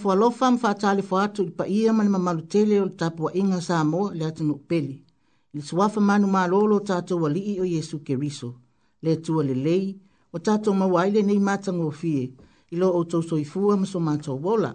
[0.00, 3.24] fua lofa ma fatale fua atu i pa ia ma ni mamalu tele o tapu
[3.24, 5.04] wa inga sa mo le atu nuk peli.
[5.54, 8.54] Le suwafa manu ma lolo tato wa lii o Yesu Keriso.
[9.02, 9.96] Le tua le lei
[10.32, 12.32] o tato ma waile nei mata ngo fie
[12.70, 14.72] ilo o tau soifua ma so mata wola.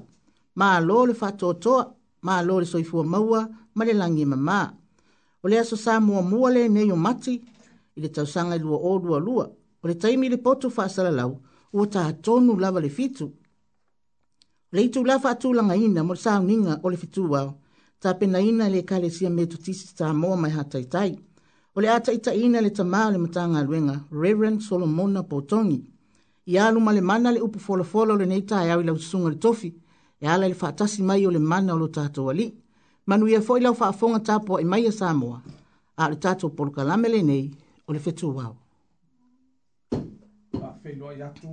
[0.55, 4.77] Ma lolo le fato toa ma lolo le soifua maua ma le langi e mama.
[5.43, 7.41] O le aso sa mua mua le nei o mati
[7.95, 9.45] i le tausanga ilua o lua lua.
[9.81, 11.41] O le taimi le potu fa asala lau
[11.73, 13.33] o ta tonu lava le fitu.
[14.75, 17.41] Le itu la fa tu langa ina mo sa ninga o le fitu wa.
[18.01, 21.11] Ta pena ina le kale sia me tu tisi ta mo mai hata itai.
[21.75, 25.79] O le ata ita ina le tama le matanga luenga Reverend Solomona Potongi.
[26.51, 29.29] I alu ma le mana le upu folo folo le neita ai au ila usunga
[29.31, 29.69] le tofi.
[30.23, 32.47] E ala le fatasi mai o le mana o lo tato wali.
[33.07, 35.39] Manu ia foi lau faafonga tapo e mai a Samoa.
[36.01, 37.45] A le tato polo kalame le nei
[37.87, 38.43] o le fitu wa.
[38.45, 38.49] Fe
[39.97, 40.03] loa
[40.51, 40.83] yatu.
[40.83, 41.49] Fe loa yatu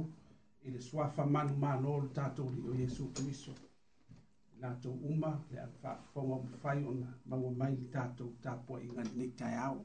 [0.65, 3.53] i le suafa manu mano o le tatou lii o iesu kriso
[4.61, 9.79] latou uma le faafofoga o mafai ona maua mai le tatou tapuaʻi galinei taeao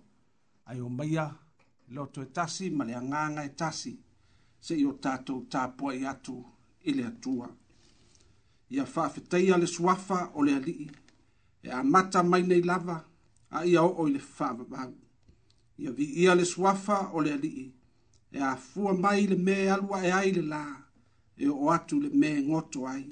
[0.70, 1.26] ae o maia
[1.96, 3.94] loto e tasi ma le agaga e tasi
[4.66, 6.36] seʻi o tatou tapuaʻi atu
[6.90, 7.48] i le atua
[8.76, 10.90] ia faafetaia le suafa o le alii
[11.68, 12.98] e amata mai nei lava
[13.58, 14.94] a ia oo i le faavavau
[15.82, 17.74] ia viia le suafa o le alii
[18.36, 20.64] e afua mai i le mea e alu aʻe ai le lā
[21.42, 23.06] e oo atu le mea goto ai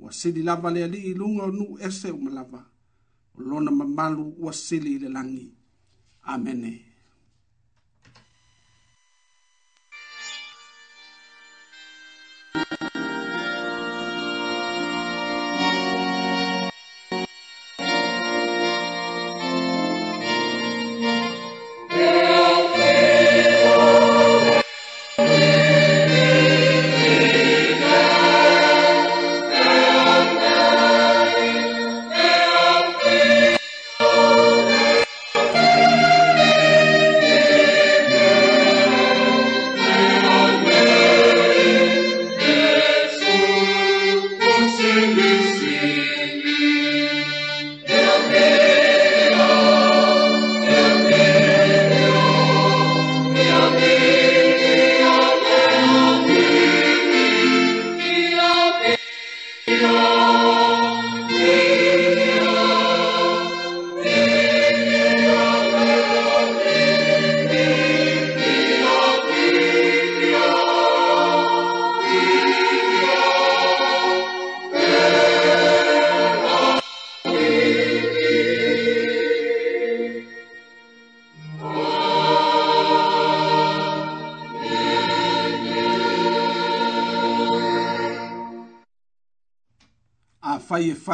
[0.00, 2.60] ua sili lava le alii i luga o nuu ese uma lava
[3.36, 5.46] o lona mamalu ua sili i le lagi
[6.32, 6.70] amene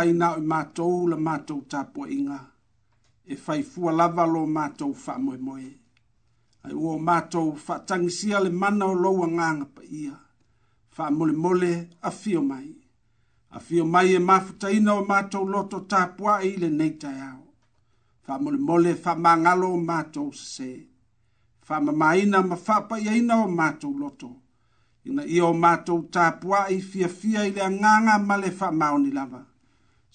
[0.07, 2.39] fai na o mātou la mātou tāpo inga.
[3.27, 5.63] E fai fua lava lo mātou wha moe moe.
[6.65, 10.13] Ai o mātou wha tangisia le mana o loa nganga pa ia.
[10.97, 11.71] Wha mole mole
[12.03, 12.69] a fio mai.
[13.51, 17.43] A fio mai e mafuta ina o mātou loto tāpua e ile nei tai au.
[18.29, 20.71] Wha mole mole wha mangalo o mātou se.
[21.69, 24.31] Wha mamaina ma wha pa ina o mātou loto.
[25.07, 29.45] Ina ia mato mātou i e fia fia ile a nganga male wha maoni lava.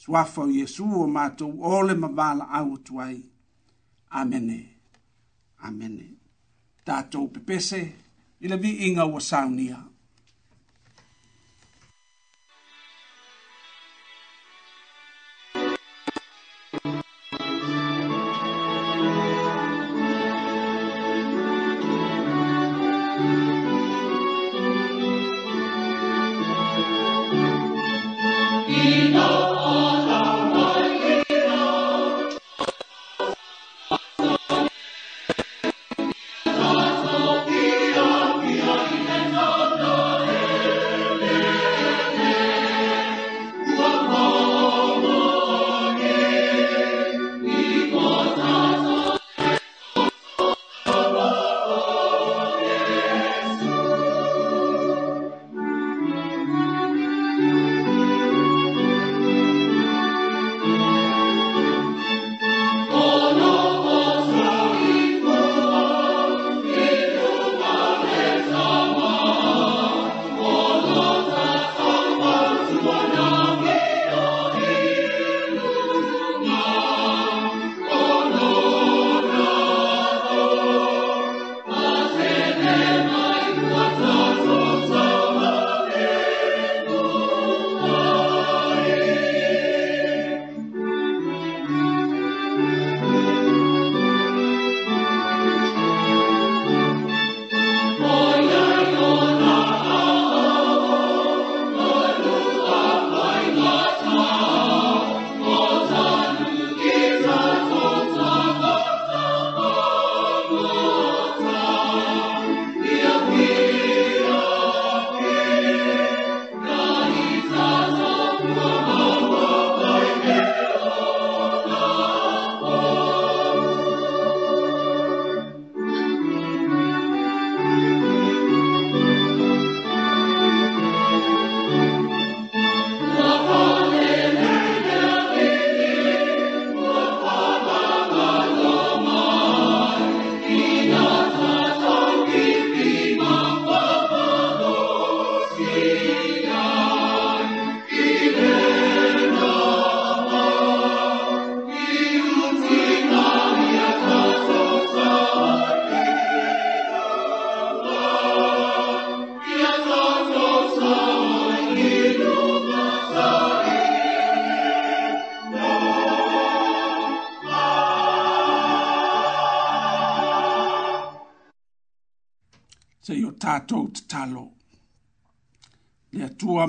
[0.02, 3.20] Swafu o matu o mātou o le mavala au atu ai.
[4.10, 4.58] Amene.
[5.62, 6.18] Amene.
[6.84, 7.84] Tātou pepese
[8.42, 9.84] vi inga ua saunia.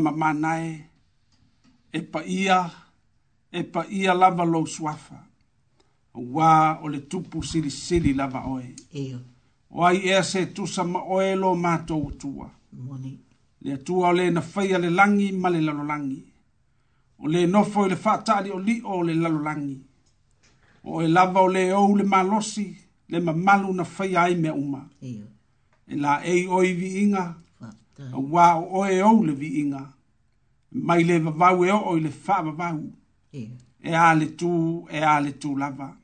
[0.03, 0.85] mamanae
[1.93, 2.71] e paia
[3.53, 5.19] e paia lava lou suafa
[6.15, 8.75] auā o le tupu silisili lava oe
[9.71, 12.51] o ai ea se tusa ma oe lo matou atua
[13.63, 16.23] le atua o lē na faia le langi ma le langi.
[17.19, 19.79] o lē nofo i le faataalioli'o o le lalolagi
[20.85, 22.67] o e lava o le ou le malosi
[23.09, 24.89] le mamalu na faia ai mea uma
[25.87, 27.42] e laei oi vi'iga
[28.13, 29.93] Wa o e ou le viiga
[30.87, 32.81] mai le vavau e oo i le faavavau
[33.33, 35.89] e a le tu e a le tu lava.
[35.89, 35.99] tulava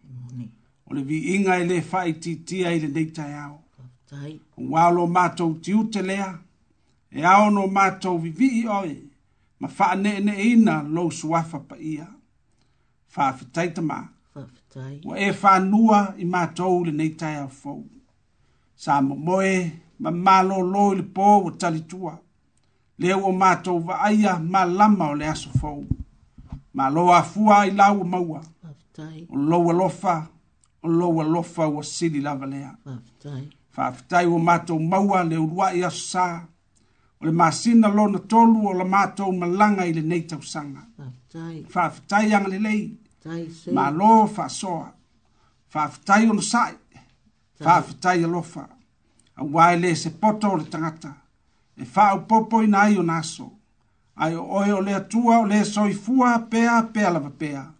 [0.86, 3.56] o le vi inga e lē faaitiitia i lenei taeao
[4.62, 6.30] auā o lo matou tiute lea
[7.10, 8.94] e ao no vi vivii oe
[9.60, 9.68] ma
[10.52, 12.04] ina lo suafa Fa Fa
[13.14, 13.98] faafetai tamā
[15.04, 17.84] ua e fa fanua i mato matou lenei taeao fou
[18.76, 22.18] sa mo momoe ma malo lo le po o tali tua.
[23.00, 25.84] Le o mato va aia ma lama o le aso fau.
[26.76, 28.40] Ma lo a fua i lau maua.
[29.32, 30.28] O lo a lofa,
[30.80, 32.72] o lo a lofa o sili lava lea.
[33.70, 36.24] Fa aftai o mato maua le urua i aso sa.
[37.20, 40.82] O le masina lo na tolu o le mato malanga i le neitau sanga.
[41.72, 42.82] Fa aftai ang le lei.
[43.76, 44.92] Ma lo fa soa.
[45.72, 46.74] Fa aftai o no sai.
[47.64, 48.52] Fa aftai a lofa.
[48.60, 48.76] Fa aftai
[49.38, 51.14] a wai le se poto o le tangata,
[51.76, 53.52] e whao popo ina ai o naso,
[54.16, 57.70] ai o oe o le atua o le soifua pea pea lava pea,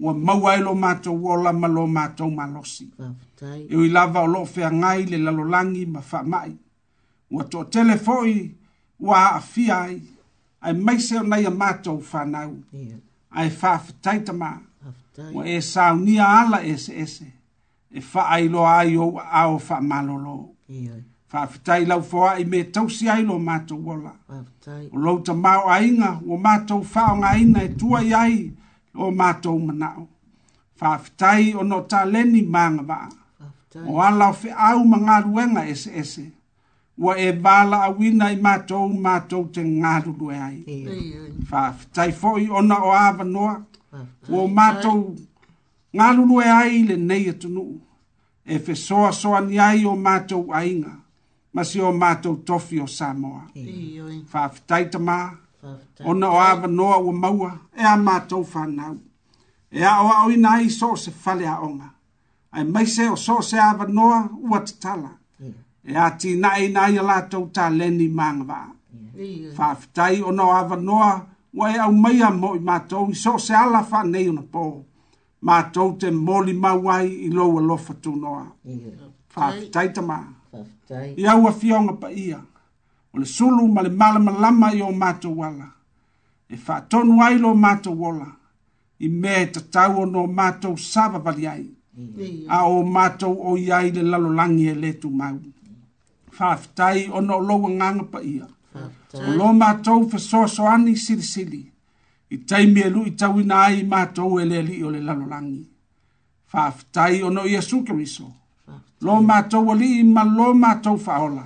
[0.00, 2.90] ua maua ilo mato ua la malo mato malosi.
[3.68, 6.56] E ui lava o loo fea ngai le lalolangi ma wha mai,
[7.30, 8.54] ua to telefoi
[9.00, 10.00] ua a fia ai,
[10.60, 12.56] ai maise o nei a mato u whanau,
[13.30, 14.52] ai wha fitai tamā,
[15.34, 17.32] ua e saunia ala ese ese,
[17.92, 20.36] e, e, e wha ailo ai o a o wha malolo.
[20.48, 20.55] Ia.
[20.66, 22.02] Fa faafetai lau
[22.38, 24.12] i me tausi ai lo matou ola
[24.92, 28.52] o lou tamaoaiga ua matou faaaogāina e tuai ai
[28.94, 30.04] lo matou manaʻo
[30.78, 30.88] Fa
[31.22, 33.08] ona o no taleni magavaa
[33.92, 36.26] o ala o feʻau ma galuega eseese
[36.98, 40.60] ua e valaauina i matou matou te galulue ai
[41.48, 42.60] faafetai fo i o
[42.92, 43.64] avanoa
[44.28, 45.14] ua o matou
[45.94, 47.85] galulue ai lenei atunuu
[48.46, 50.92] e fe soa soa ni ai o mātou ainga,
[51.52, 53.48] masi o mātou tofi o Samoa.
[54.32, 55.18] Whaafitai ta mā,
[56.04, 58.96] ona o awa noa o maua, e a mātou whanau.
[59.72, 61.90] E a oa o ina ai so se fale a onga,
[62.52, 65.16] ai maise o so se awa noa ua tatala.
[65.88, 68.62] E a ti na e na ia lātou tā leni māngwa.
[69.58, 71.14] Whaafitai ona o awa noa,
[71.56, 74.84] ua e au mai a mo i mātou, i so se ala whanei ona pōu
[75.46, 78.46] ma tau te moli mawai i lo wa lofa tu noa.
[79.32, 80.26] Fafitai ta maa.
[80.52, 81.06] Fafitai.
[81.20, 82.40] Ia ua fionga pa ia.
[83.12, 85.68] O le sulu ma le malama lama i o mato wala.
[86.48, 88.26] E fa tonu ai lo mato wala.
[88.98, 91.66] I me ta tau o no mato sava vali ai.
[92.56, 95.38] A o mato o iai le lalo langi e le tu mau.
[96.36, 98.46] Fafitai o no lo wa nganga pa ia.
[98.72, 99.26] Fafitai.
[99.28, 101.60] O lo mato fa soa soani sili sili.
[101.62, 101.75] Fafitai
[102.30, 105.60] i taimi e lui tauina ai matou e le alii o le lalolagi
[106.50, 108.26] faafetai ono iesu keriso
[109.04, 111.44] lo matou alii ma lo matou faaola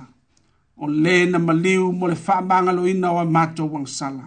[0.77, 4.25] o lē na maliu mo le faamagaloina o a matou agasala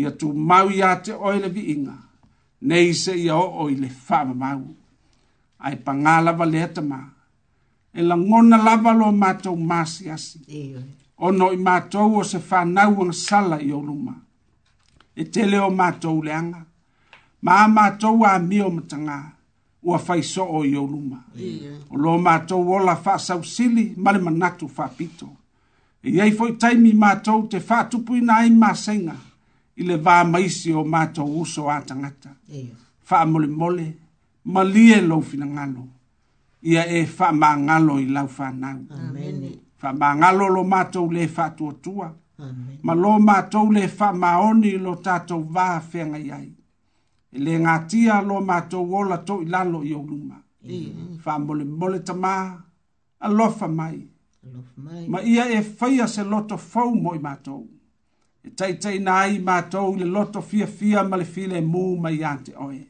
[0.00, 1.94] ia tumau iā te oe le viiga
[2.68, 4.62] nei seʻia oo i le faamamau
[5.66, 7.00] ae pagā lava lea tamā
[7.94, 10.40] e lagona lava lo matou masiasi
[11.26, 14.12] ono i matou o se fanau agasala i ou luma
[15.16, 16.64] e tele o mātou leanga.
[17.42, 19.18] Mā mātou a mio matanga
[19.82, 21.24] ua faiso o i oluma.
[21.34, 21.76] Yeah.
[21.90, 25.28] O lo mātou o la whaasau sili male manatu whapito.
[26.02, 29.16] E iei fwoi taimi mātou te whātupu ina ai māsenga
[29.76, 32.34] i le vā maisi o mātou uso a tangata.
[32.46, 32.78] Yeah.
[33.10, 33.88] Wha mole mole,
[34.44, 35.88] malie lau fina ngalo.
[36.64, 38.86] Ia e wha mā ngalo i lau whanau.
[38.90, 39.58] Amen.
[39.82, 42.06] Wha mā ngalo lo mātou le whātua tua.
[42.06, 42.18] Amen
[42.86, 44.20] ma lo matou le faamaoni
[44.72, 46.48] maoni lo tatou vā feaga i ai
[47.32, 50.38] e lē gatia lo matou ola toʻi lalo i ou luma
[51.22, 52.34] faamolemole tamā
[53.26, 53.96] alofa mai
[55.12, 57.62] ma ia e faia se loto fou mo e i matou
[58.42, 62.80] e taʻitaʻina ai matou i le loto fiafia ma le filemū ma iā te oe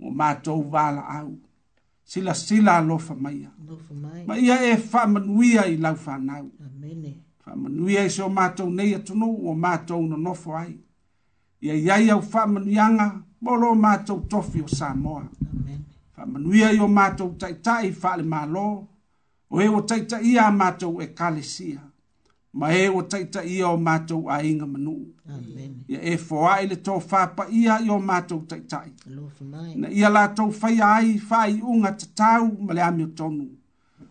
[0.00, 1.30] ua matou valaau
[2.04, 3.50] silasila alofa maia
[4.26, 7.25] ma ia e faamanuia i lau fanau Amene.
[7.46, 10.72] Whamanui ai seo mātou nei atunu o mātou na nofo ai.
[11.62, 13.06] Ia iai au whamanuianga
[13.42, 15.28] molo mātou tofi o Samoa.
[16.18, 18.64] Whamanui ai o mātou taitai whale mālo.
[19.50, 21.84] O e o taitai a mātou e kalesia.
[22.56, 24.96] Ma e o taitai a o mātou a inga manu.
[25.30, 25.84] Amen.
[25.88, 28.90] Ia e foa e le tō whāpa ia i o mātou taitai.
[29.76, 33.46] Na ia lātou whai ai whai unga tatau ma le ami o tonu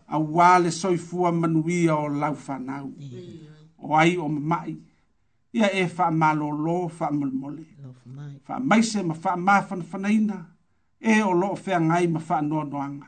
[0.06, 3.32] auā le soifua manuia o lau fanau mm.
[3.78, 4.76] o ai o mamaʻi
[5.58, 7.64] ia e faamālōlō faamolemole
[8.46, 10.36] faamaise ma faamā fanafanaina
[11.00, 13.06] e o loo feagai ma faanoanoaga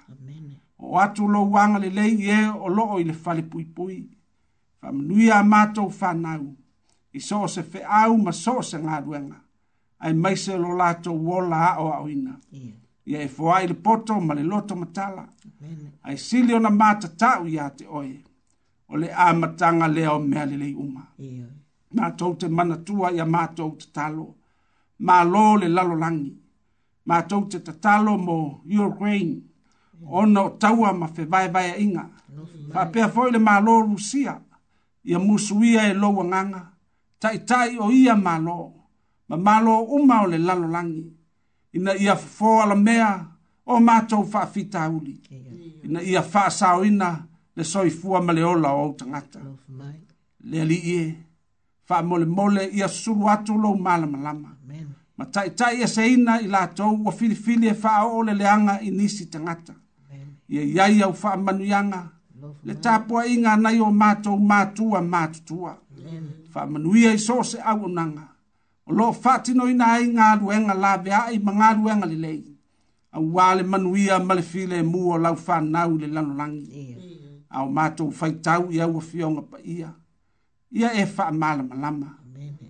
[0.78, 4.00] o atu lou aga lelei e o loo i le fale puipui
[4.80, 6.54] faamanuia a matou fanau
[7.16, 9.38] i so o se feʻau ma so o se galuega
[10.00, 12.74] ae maise lo latou ola aʻo aʻoina yeah
[13.10, 15.22] ia e foai le poto ma le loto matala
[16.08, 16.70] ae sili ona
[17.22, 18.12] tau ia te oe
[18.90, 24.24] o le amataga lea o mea lelei uma tau te mana tua ia matou tatalo
[25.08, 26.30] malo le lalo lalolagi
[27.08, 28.36] matou te tatalo mo
[28.90, 29.34] ukraine
[30.20, 32.04] ona o taua ma fevaevaeaʻiga
[32.72, 34.32] faapea foi le malo rusia
[35.10, 36.62] ia musuia e lo wanganga.
[37.22, 38.58] Tai tai o ia malo
[39.28, 41.08] ma malo uma o le lalo langi
[41.72, 43.26] ina ia fofoala mea
[43.66, 45.20] o matou faafitauli
[45.84, 47.24] ina ia faasaoina
[47.56, 49.40] le soifua ma le ola o au tagata
[50.44, 51.02] le alii e
[51.86, 54.54] faamolemole ia susulu atu lou malamalama
[55.18, 59.74] ma taʻitaʻi ese ina i latou ua filifili e faaoo le leaga i nisi tagata
[60.48, 62.00] ia iai au faamanuiaga
[62.64, 65.72] le tapuaʻiga anai o matou matua matutua
[66.52, 68.24] faamanuia i so o se auaunaga
[68.88, 72.44] o lo fatino ina ai ngā ruenga la vea ai ma ngā ruenga li lei.
[73.12, 76.96] A wale manuia male file mu o lau whanau le lano langi.
[77.50, 79.92] A o mātou whaitau i au a fionga pa ia.
[80.72, 82.14] Ia e wha amala malama.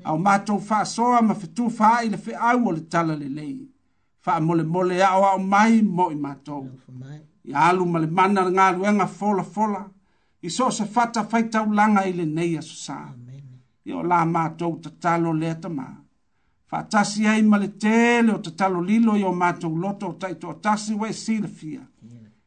[0.05, 3.15] A o mātou wha soa ma fitu wha i le whi au o le tala
[3.17, 3.57] le lei.
[4.27, 6.67] Wha mole mole a o au mai mo i mātou.
[7.49, 9.87] I alu ma le mana ngā ruenga fola fola.
[10.43, 13.07] I so se fata whaitau langa i le nei a susa.
[13.87, 15.95] Ia o la mātou ta talo le ta maa
[16.71, 21.13] faatasi ai ma le tele o tatalolilo i o matou loto o taʻitoʻatasi ua e
[21.13, 21.83] silafia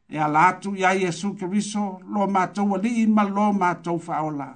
[0.08, 4.50] e ala atu iā iesu keriso lo matou alii ma lo matou faaola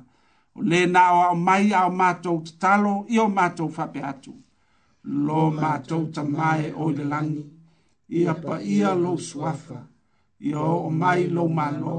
[0.54, 4.35] o lē na o aʻo mai a o matou tatalo i o matou faapea atu
[5.26, 7.44] lo matou tamae o i le lagi
[8.08, 9.82] ia paia lou suafa
[10.46, 11.99] ia oo mai lou mālō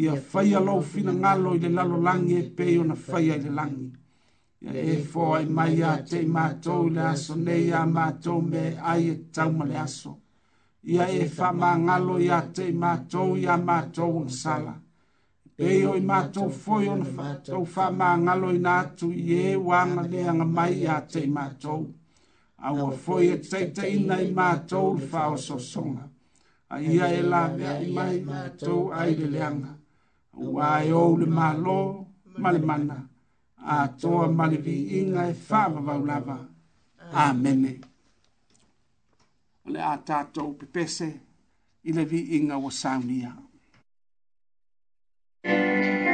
[0.00, 3.89] ia faia lou finagalo i le lalolagi e pei ona faia i le lagi
[4.60, 8.76] ia e foa i mai iā tei matou i le aso nei iā matou me
[8.92, 10.12] ai e tauma le aso
[10.84, 14.74] ia e faamagalo iā tei matou iā matou ona sala
[15.56, 20.74] pei o i matou foi ona fatou faamagaloina atu i ē e uaga leaga mai
[20.84, 21.88] iā tei matou
[22.66, 26.04] aua foi e taʻitaʻina i matou le faaosoosoga
[26.68, 29.72] a ia e laveaʻi mai matou ai leleaga
[30.44, 31.80] uā e ou le mālō
[32.42, 33.06] ma le mana
[33.62, 36.36] a toa malivi inga e whāwa vau lava.
[37.12, 37.64] Amen.
[39.68, 41.08] Ole a tātou pepese
[41.88, 43.34] i le vi inga o saunia.
[45.44, 46.09] Amen.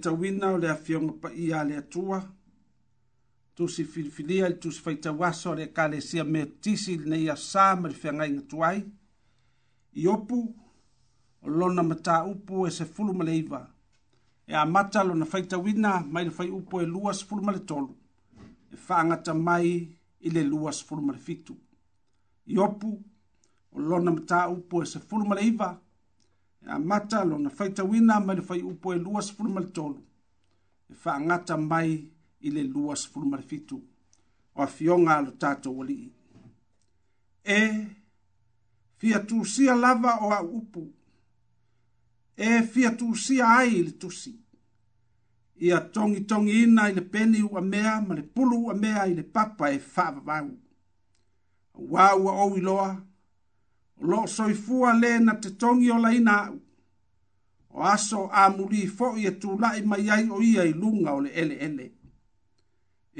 [0.00, 2.22] faitauina o le afioga paʻi a le atua
[3.54, 7.94] tusi filifilia i le tusi faitauasa o le ekalesia mea tisi lenei asā ma le
[7.94, 8.80] feagaiga tu ai
[9.92, 10.38] i opu
[11.42, 13.60] o lona mataupu e sefulu ma le iva
[14.46, 17.94] e amata lona faitauina mai le faiupu e lua sefulu ma le tolu
[18.72, 19.88] e faagata mai
[20.20, 21.54] i le lua sefulu ma le fitu
[22.46, 22.96] i opu
[23.72, 25.89] o lona mataupu e sefulu ma le iva e
[26.62, 30.00] e amata lona faitauina mai le fai upu e lua sefulu ma le tolu
[30.90, 31.90] e faagata mai
[32.46, 33.76] ile le lua sefulu ma le fitu
[34.56, 36.12] o afioga a lo tatou alii
[37.58, 37.60] e
[38.98, 40.82] fia tusia lava o au upu
[42.36, 43.82] e fia tusia ai i
[45.66, 49.14] le tongi tongi ina i le peni ua mea ma le pulu ua mea i
[49.36, 50.48] papa e faavavau
[51.80, 52.90] auā ua ou loa,
[54.00, 56.56] lo soifua le na te tongi o laina au.
[57.70, 61.20] O aso a muli fo i e tūlai mai ai o ia i lunga o
[61.24, 61.86] le ele ele.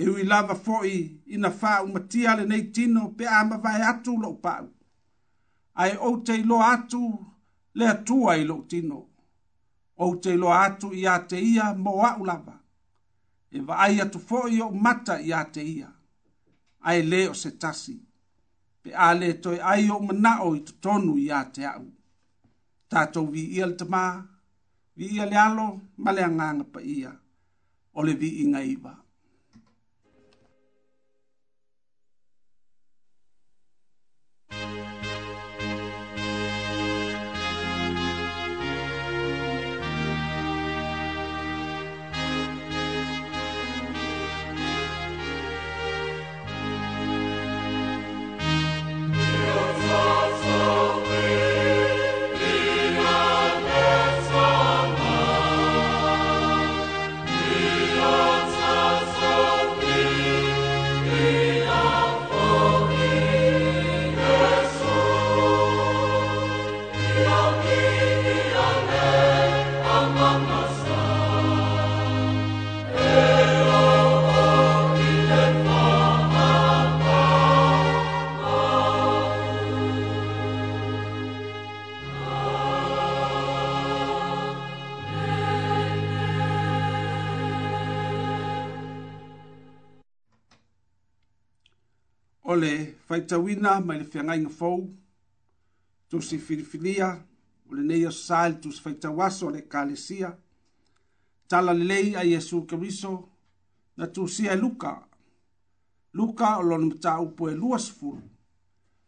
[0.01, 4.13] E ui lava fo i ina wha umatia le nei tino pe ama vai atu
[4.23, 4.67] lo pau.
[5.81, 7.03] Ai o te lo atu
[7.75, 9.01] le atua i lo tino.
[10.05, 12.57] O te lo atu i a te ia mo au lava.
[13.51, 15.91] E va ai atu fo i o mata i a te ia.
[16.87, 18.10] Ai leo se Ai leo se tasi
[18.83, 21.87] pe a le toe ai o manaʻo i totonu iā te aʻu
[22.91, 24.03] tatou viia le tamā
[24.99, 25.67] viia le alo
[26.03, 27.11] ma le agaga paia
[27.97, 28.93] o le viiga iva
[49.57, 49.80] Lord.
[92.51, 94.81] o le faitauina mai le feagaiga fou
[96.11, 97.11] tusi filifilia
[97.71, 100.33] o lenei asosā le tusi faitauaso o le ekalesia
[101.49, 103.13] tala lelei a iesu keriso
[103.97, 104.93] na tusia e luka
[106.19, 108.23] luka o lona mataupu e luasfulu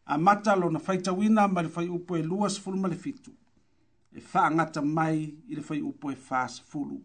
[0.07, 3.35] a mata lona faitauina mai le faiupu e luasfulu ma le fitu
[4.13, 5.17] e faagata mai
[5.49, 7.03] i le faiupu e fasfulu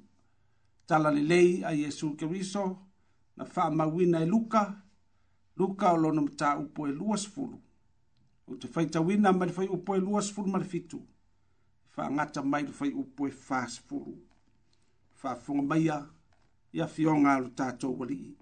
[0.86, 2.78] tala lelei a iesu keriso
[3.38, 4.84] na faamauina e luka
[5.58, 7.60] luka o lona mata upo e lua sifulu.
[8.48, 11.02] O te whaitawina mai fai upo e lua sifulu mara fitu.
[11.98, 14.17] Wha ngata mai fai upo e fa sifulu.
[15.24, 16.06] Wha funga mai a
[16.74, 18.34] ia fionga alu tātou wali i.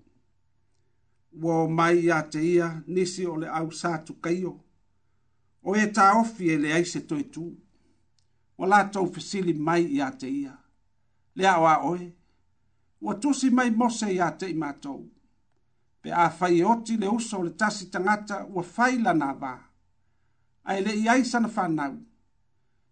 [1.42, 4.54] Ua o mai a te ia nisi o le au sātu keio.
[5.64, 7.48] O e tā ofi e le aise toi tū.
[8.60, 10.54] Wa lātou fesili mai i a te ia.
[11.36, 12.12] Le a oe.
[13.02, 15.00] Ua tusi mai mose i a te i mātou
[16.06, 19.54] pe a fai oti le usa o le tasi tangata ua fai lana vā.
[20.70, 21.96] Ai le iai sana whanau,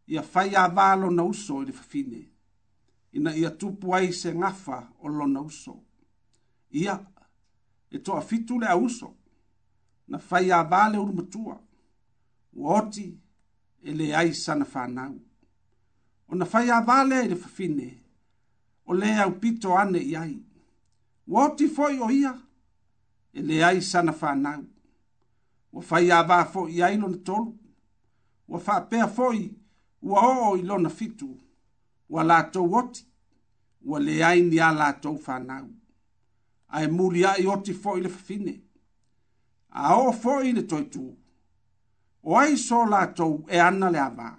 [0.07, 2.21] ia fai a vālo na uso i le fafine,
[3.11, 5.75] ina ia tupu ai se ngafa o lo na uso.
[6.73, 6.97] Ia,
[7.91, 9.11] e toa fitu le a uso,
[10.07, 11.59] na fai a vāle uru matua,
[12.53, 13.11] ua oti
[13.83, 15.19] e le iai sana whanau.
[16.33, 17.91] O na fai a vāle i le fafine,
[18.89, 20.33] o le au pito ane iai.
[21.27, 22.33] Wati foi o ia, ia,
[23.33, 24.63] e le ai sana whanau.
[25.73, 27.53] Ua whai a wā fōi ai lona tolu,
[28.47, 29.39] ua wha pēa fōi
[30.01, 31.29] ua o i lona fitu,
[32.09, 33.07] ua lātou oti,
[33.81, 35.65] ua le ai ni a lātou whanau.
[36.69, 38.53] A e muri a i oti fōi le whafine,
[39.71, 41.03] a o fōi le toitū.
[42.25, 44.29] O ai sō lātou e ana le a wā,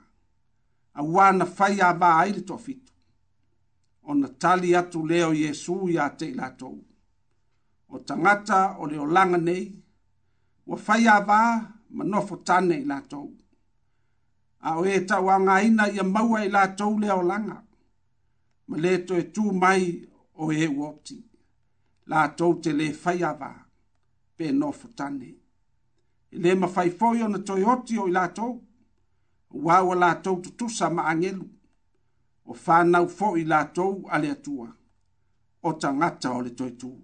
[0.95, 2.91] a wāna whai a wā ai le tō fitu.
[4.07, 6.79] O na tali atu leo Jesu i a te lātou
[7.88, 9.64] o tangata o le olanga nei,
[10.66, 11.38] wa whai awa
[11.97, 13.27] ma nofo tane i lātou.
[14.66, 15.29] A o e tau
[15.66, 17.57] ina i a maua i lātou le olanga,
[18.68, 19.83] ma le to e tū mai
[20.37, 21.16] o e uopti.
[22.09, 23.51] Lātou te le whai ba
[24.37, 25.31] pe nofo tane.
[26.33, 28.61] I le ma whai fōi o na toi oti o i lātou,
[29.53, 31.47] wā wa lātou tutusa ma angelu,
[32.47, 34.73] o whānau fōi lātou ale atua,
[35.62, 36.99] o tangata o le toi tūu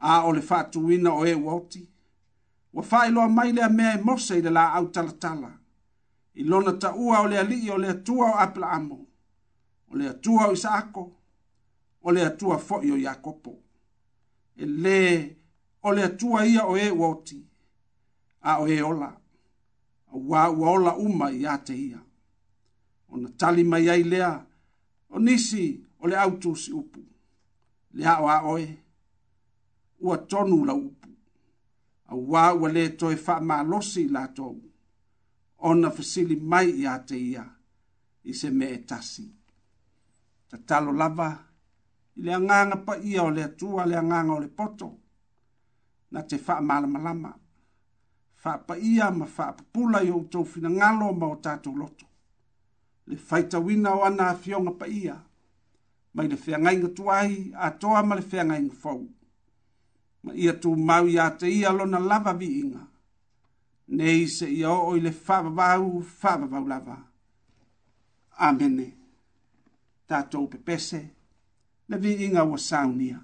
[0.00, 1.82] a o le faatuina o e uaoti
[2.72, 5.50] ua faailoa mai lea mea e mose i le laau talatala
[6.34, 8.98] i lona taua o le alii o le atua o apelaamo
[9.90, 11.02] o le atua o isaako
[12.04, 13.52] o le atua foʻi o iakopo
[14.56, 14.98] e lē
[15.82, 17.08] o le atua ia o ē e ua
[18.40, 19.10] a o ē e ola
[20.12, 22.00] wa ua ola uma iā te ia
[23.10, 24.46] ona tali mai ai lea
[25.10, 27.00] o nisi o le au tusi upu
[27.96, 28.78] leā o aʻoe
[30.00, 31.08] ua tonu la upu.
[32.06, 34.58] A wā ua le toi wha mā losi la tōu.
[35.58, 37.42] Ona fasili mai i ate ia
[38.24, 39.24] i se me e tasi.
[40.48, 41.28] Ta talo lava
[42.16, 44.88] i le anganga pa ia o le atua le anganga o le poto.
[46.12, 47.30] Na te wha malama lama.
[48.44, 52.06] Wha pa ia ma wha pula i o tōu fina ngalo ma o tātou loto.
[53.08, 55.16] Le whaita wina o ana a fionga pa ia.
[56.14, 58.98] Mai le whea ngai ngatuahi a toa ma le whea ngai ngafau
[60.24, 62.82] ma ia tu mau ia te ia lona lava vi inga.
[63.96, 65.82] Nei se ia o i le whavavau,
[66.20, 66.96] whavavau lava.
[68.48, 68.86] Amene.
[70.08, 71.00] Tātou pepese,
[71.88, 73.18] le vi inga wa saunia.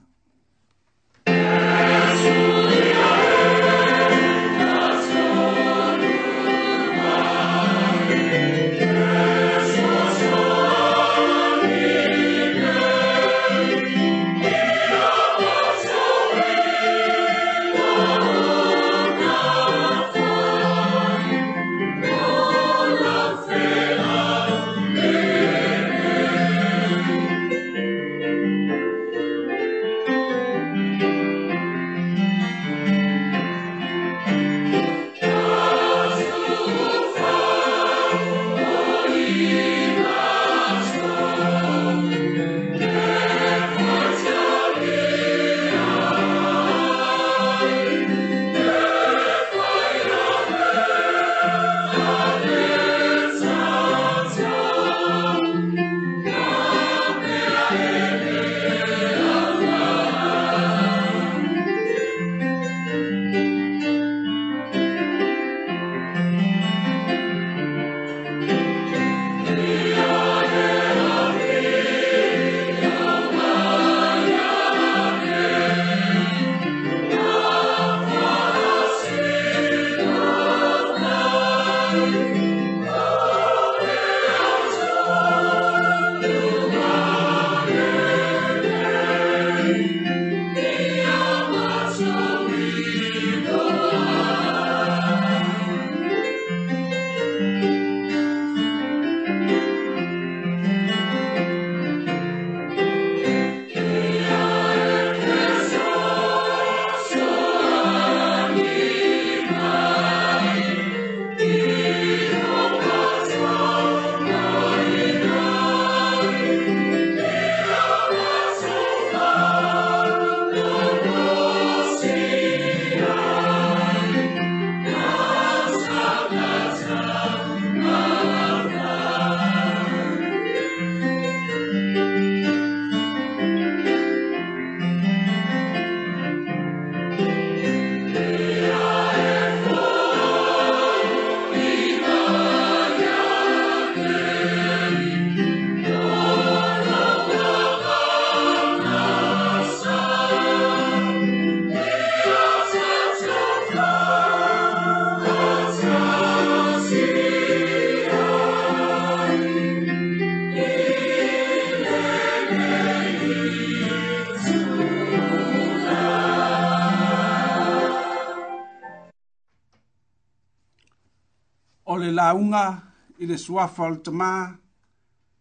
[172.35, 172.83] launga
[173.18, 174.33] i le suafa o tamā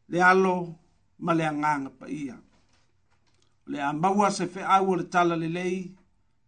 [0.10, 0.56] le alo
[1.20, 2.36] ma le agaga paia
[3.66, 5.92] o le a maua se feʻau o le tala lelei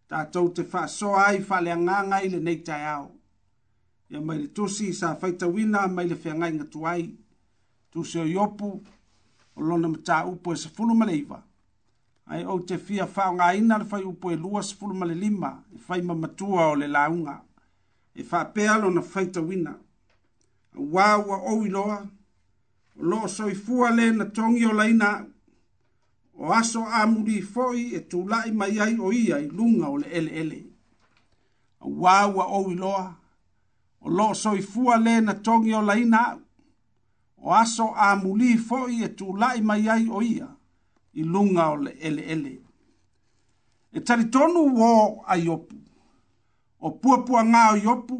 [0.08, 3.10] tatou te faasoa ai faaleagaga i lenei taeao
[4.10, 7.02] ia mai le tusi sa faitauina mai le feagaiga tuai
[7.92, 8.68] tusi o i opu
[9.56, 11.42] o lona mataupu e sefulu ma le iva
[12.30, 15.78] ae ou te fia faaaogāina le fai upu e lua sefulu ma le lima e
[15.78, 17.40] fai mamatua o le lauga
[18.14, 19.74] e faapea lona faitauina
[20.76, 22.06] wāua ou iloa,
[23.00, 25.26] lo soi fua le na tongi o laina
[26.38, 29.96] o aso a muri foi e tu lai mai ai o ia i lunga o
[29.96, 30.66] le ele ele.
[31.86, 33.14] Wāua ou iloa,
[34.02, 36.38] o lo soi fua le na tongi o laina
[37.38, 40.48] o aso a muri foi e tu lai mai ai o ia
[41.14, 42.60] i lunga o le ele ele.
[43.94, 45.76] E taritonu wō ai opu,
[46.80, 48.18] o puapua ngā o iopu,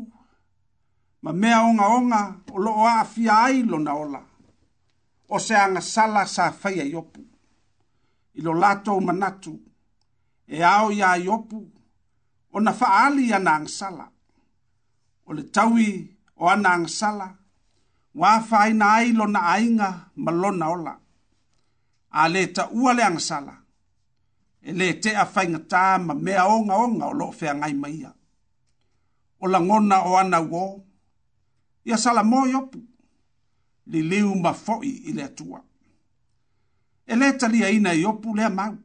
[1.27, 2.21] ma mea onga onga
[2.55, 4.21] o loo a afia ai lo na ola.
[5.29, 7.21] O se anga sala sa faya yopu.
[8.39, 9.53] I lo lato manatu.
[10.47, 11.59] E ao ya yopu.
[12.55, 14.07] O na faali ya ang sala.
[15.27, 15.89] O le taui
[16.41, 17.29] o ana ang sala.
[18.21, 19.89] Wa faina ai lo na ainga
[20.25, 20.95] ma lo na ola.
[22.11, 23.55] A le ta ua le ang sala.
[24.63, 28.11] E le te a fainga ta ma mea onga onga o loo fea ngai maia.
[29.43, 30.69] O la ngona o ana uo.
[31.87, 32.79] Ia sala i opu.
[33.87, 35.61] Li liu ma foi i le atua.
[37.07, 38.77] E lē taliaina i opu lea mau.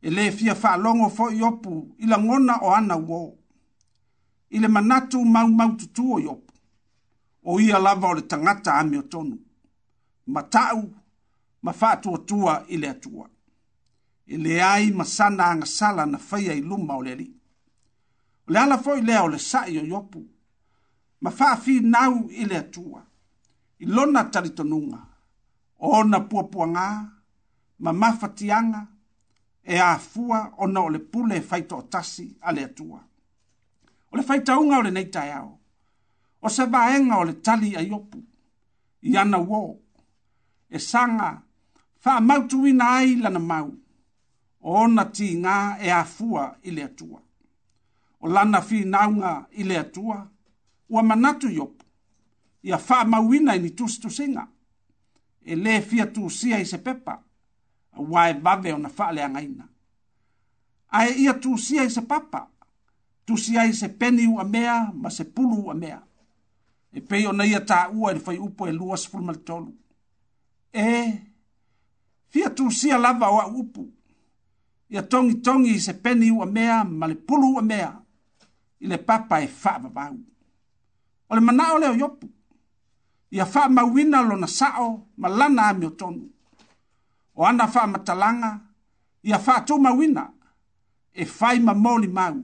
[0.00, 3.22] E lē fia fa'alogo foi i opu i lagona o ana uo.
[4.54, 6.52] I le manatu mau mau tutua i opu.
[7.48, 9.36] O ia lava o le tangata ame o tonu.
[10.32, 10.80] Ma tau,
[11.64, 13.26] ma fa'atuatua i le atua.
[14.32, 17.28] E leai ai masana agasala na faia i luma o le ali.
[18.46, 20.20] O le ala foi lea o le saʻi o i opu.
[21.24, 23.00] ma faafinau i le atua
[23.82, 24.98] i lona talitonuga
[25.84, 26.88] o ona puapuagā
[27.86, 28.80] ma mafatiaga
[29.76, 33.00] e afua ona o le pule e faitootasi a le atua
[34.12, 35.52] o le faitauga o lenei taeao
[36.44, 38.18] o se vaega o le tali ai opu
[39.08, 39.62] i ana uō
[40.76, 41.28] e saga
[42.02, 43.70] faamautuina ai lana mau
[44.60, 45.56] o ona tigā
[45.88, 47.18] e afua i le atua
[48.22, 49.32] o lana finauga
[49.62, 50.18] i le atua
[50.88, 51.84] ua manatu i opu
[52.62, 54.46] ia faamauina i ni tusitusiga
[55.44, 57.22] e lē fia tusia i se pepa
[57.96, 59.68] auā e vave ona faaleagaina
[60.90, 62.48] ae ia tusia i se papa
[63.24, 66.02] tusia i se peni ua mea ma se pulu ua mea
[66.92, 69.72] e pei ona ia taʻua i le fai upu e lua sefulu ma le tolu
[70.72, 71.18] e
[72.30, 73.88] fia tusia lava o aʻu upu
[74.88, 77.90] ia togitogi i se peni ua mea ma le pulu ua mea
[78.80, 80.18] i le papa e faavavau
[81.28, 82.28] o le manao le o iopu
[83.30, 86.24] ia faamauina lona sa'o ma lana ami o tonu
[87.36, 88.58] o ana faamatalaga
[89.22, 90.24] ia faatumauina
[91.12, 92.36] e fai ma molimau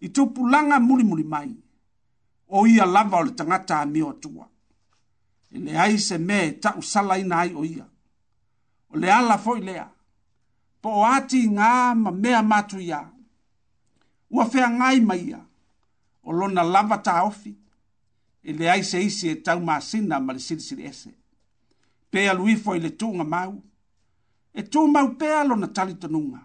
[0.00, 1.50] i tupulaga mulimuli mai
[2.54, 4.46] o ia lava o le tagata amio atua
[5.54, 7.86] e leai se mea e taʻusala ina ai o ia
[8.90, 9.86] o le ala fo'i lea
[10.80, 11.70] po o atigā
[12.02, 13.00] ma mea matuiā
[14.34, 15.40] ua feagai ma ia
[16.26, 17.61] o lona lava taofi
[18.42, 21.14] i le se isi e taumasina ma le silisili ese
[22.10, 23.52] pe aluifo i le tuugamau
[24.52, 26.40] e tumau pea lona talitonuga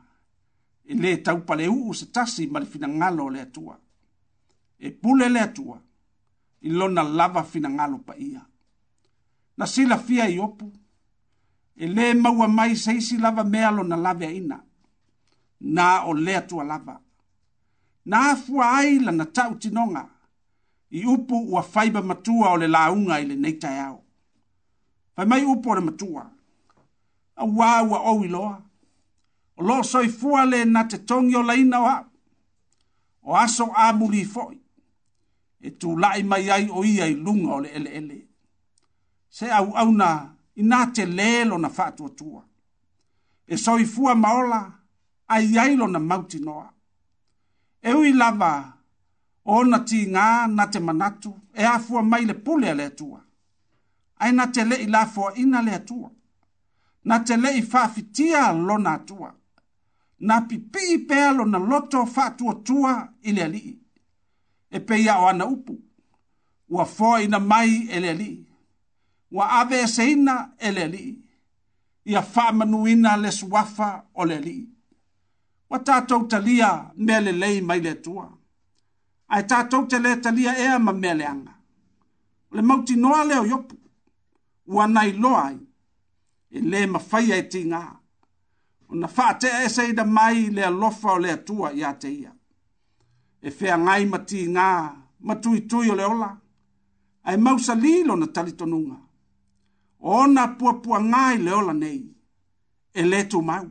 [0.86, 3.76] e lē taupale uu se tasi ma le finagalo o le atua
[4.80, 5.78] e pule le atua
[6.62, 8.42] i lona lava finagalo paia
[9.58, 10.68] na silafia i opu
[11.76, 14.58] e lē maua mai se isi lava mea lona laveaina
[15.76, 16.96] na o le atua lava
[18.10, 20.04] na afua ai lana taʻutinoga
[20.92, 24.04] i upu ua faiba matua o le launga i le neitai au.
[25.16, 26.30] Fai mai upu o le matua.
[27.36, 28.62] A wā o au i loa.
[29.58, 31.96] O lo soi fua le na te tongi o laina wa.
[33.28, 34.58] O aso a muri foi.
[35.62, 38.20] E tū lai mai ai o ia i lunga o le ele ele.
[39.30, 40.10] Se au au na
[40.56, 42.42] i nā te lelo na fātua tua.
[43.48, 44.60] E soi fua maola
[45.34, 45.38] a
[45.78, 46.70] lo na mauti noa.
[47.84, 48.77] E ui lava
[49.48, 53.20] ona tigā na te manatu e afua mai le pule a le atua
[54.20, 56.10] ae na te leʻi lafoaʻina le atua
[57.08, 59.30] na te leʻi faafitia lona atua
[60.28, 63.74] na pipi'i pea lona loto faatuatua i le ali'i
[64.76, 65.74] e peia o ana upu
[66.70, 68.44] ua foaina mai e le ali'i
[69.36, 71.14] ua aveeseina e le ali'i
[72.12, 74.66] ia faamanuina le suafa o le ali'i
[75.70, 78.37] ua tatou talia mea lelei mai le atua
[79.34, 81.54] ai tatou te lē talia ea ma meleaga
[82.50, 83.76] o le mautinoa lea o iopu
[84.74, 85.60] ua nailoa ai
[86.50, 87.82] e le mafaia e tigā
[88.92, 92.32] ona faatea e saila mai le alofa o le atua iā te ia
[93.46, 94.68] e feagai ma tigā
[95.26, 96.30] ma tuitui o le ola
[97.28, 98.98] ae mausalī lona talitonuga
[100.08, 102.00] o ona puapuagā i le ola nei
[102.94, 103.68] e lē tumau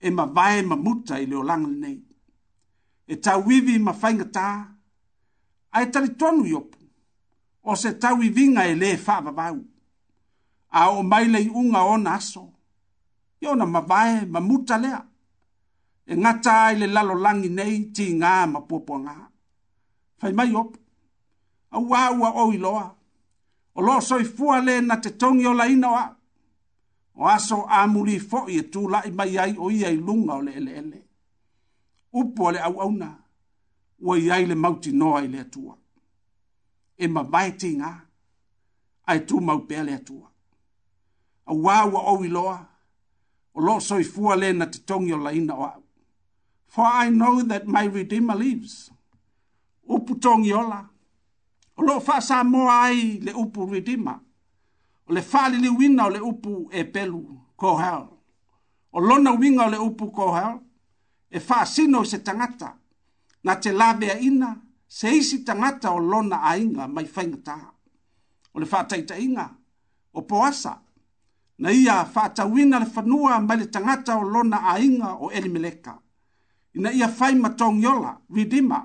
[0.00, 2.00] e vae ma muta i le olaga nei
[3.12, 4.46] e tauivi ma fainga tā,
[5.76, 6.78] a e talitonu iopu,
[7.70, 9.56] o se tauivinga e le whaavavau,
[10.80, 12.44] a o mailei unga o aso,
[13.42, 15.00] i ona mavae ma muta lea,
[16.10, 19.14] e ngata ai le lalo langi nei ti ngā ma pōpua ngā.
[20.18, 20.78] Fai mai opu,
[21.70, 22.86] a wāua o loa.
[23.76, 25.88] o lo soi fua le na te tongi o laina
[27.18, 27.78] o aso a
[28.30, 30.96] fo i e tū lai mai ai o i ai lunga o le ele ele.
[30.96, 31.09] ele
[32.12, 33.10] upo le au auna
[34.02, 35.74] ua iai le mauti noa i le atua
[36.96, 37.90] e mavae tiga
[39.10, 40.28] ae tumau pea le atua
[41.50, 42.58] auā ua ou iloa
[43.56, 45.82] o loo soifua lē na titogi o laina o aʻu
[46.72, 48.74] for i know that my redeemer lives
[49.94, 50.80] upu togiola
[51.78, 54.18] o loo faasamoa ai le upu redeemer
[55.08, 57.20] o le faaliliuina o le upu e pelu
[57.60, 58.02] kohel
[58.92, 60.54] o lona uiga o le upu kohel
[61.30, 62.70] e faasino se tangata
[63.44, 64.50] na te laveaina
[64.96, 67.68] se isi tangata o lona aiga mai faigataa
[68.54, 69.44] o le faataitaʻiga
[70.12, 70.72] o poasa
[71.62, 75.94] na ia faatauina le fanua mai le tangata o lona aiga o elimeleka
[76.76, 78.78] ina ia fai matogiola ridima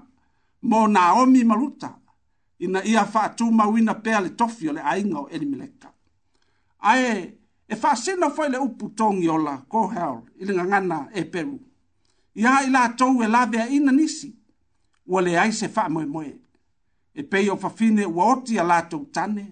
[0.69, 1.89] mo naomi maruta
[2.65, 5.89] ina ia faatumauina pea le tofi o le aiga o elimeleka
[6.79, 7.37] ae
[7.67, 11.57] e faasino foi le upu togiola cohel i le gagana e peru
[12.35, 14.27] ia i latou e laveaina nisi
[15.07, 16.31] ua leai se faamoemoe
[17.13, 19.45] e pei o fafine ua oti a latou tane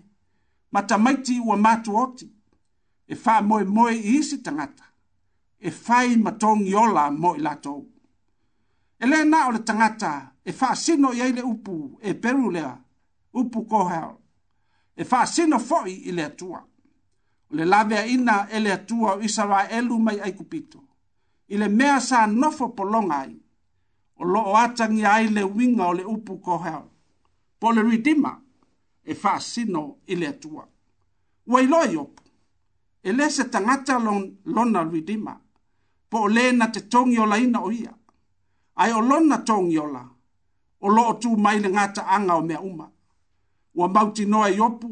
[0.72, 2.28] ma tamaiti ua matu oti
[3.08, 4.84] e faamoemoe i isi tangata.
[5.60, 7.80] e fai ma togiola mo i latou
[9.02, 10.12] e lē na o le tagata
[10.46, 12.72] e faasino i ai upu e peru lea
[13.40, 14.12] upu kohel
[14.96, 16.60] e faasino foʻi i le tua.
[17.50, 17.64] o le
[18.16, 19.20] ina e le atua o
[19.78, 20.83] elu mai aikupito
[21.48, 23.36] i le mea sa nofo polonga ai.
[24.20, 26.84] O lo o atangi ai le winga o le upu kohea.
[27.60, 28.32] Po le ridima
[29.04, 30.64] e faa sino i le atua.
[31.48, 32.24] Ua iloa iopu.
[33.08, 33.96] E le se tangata
[34.56, 35.34] lona ridima.
[36.10, 37.94] Po o le na te tongi o ina o ia.
[38.82, 39.88] Ai o lona tongi o
[40.86, 42.88] O lo o tu mai le ngata anga o mea uma.
[43.78, 44.90] Ua mauti noa iopu.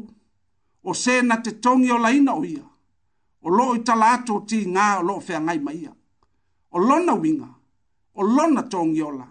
[0.82, 2.64] O se na te tongi o ina o ia.
[3.44, 5.78] O lo o itala ato ti ngā o lo fea ngai mai
[6.72, 7.48] o lona winga,
[8.14, 9.26] o lona tōngi ola,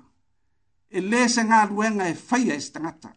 [0.89, 3.09] e le se ngā luenga e whaia e stangata,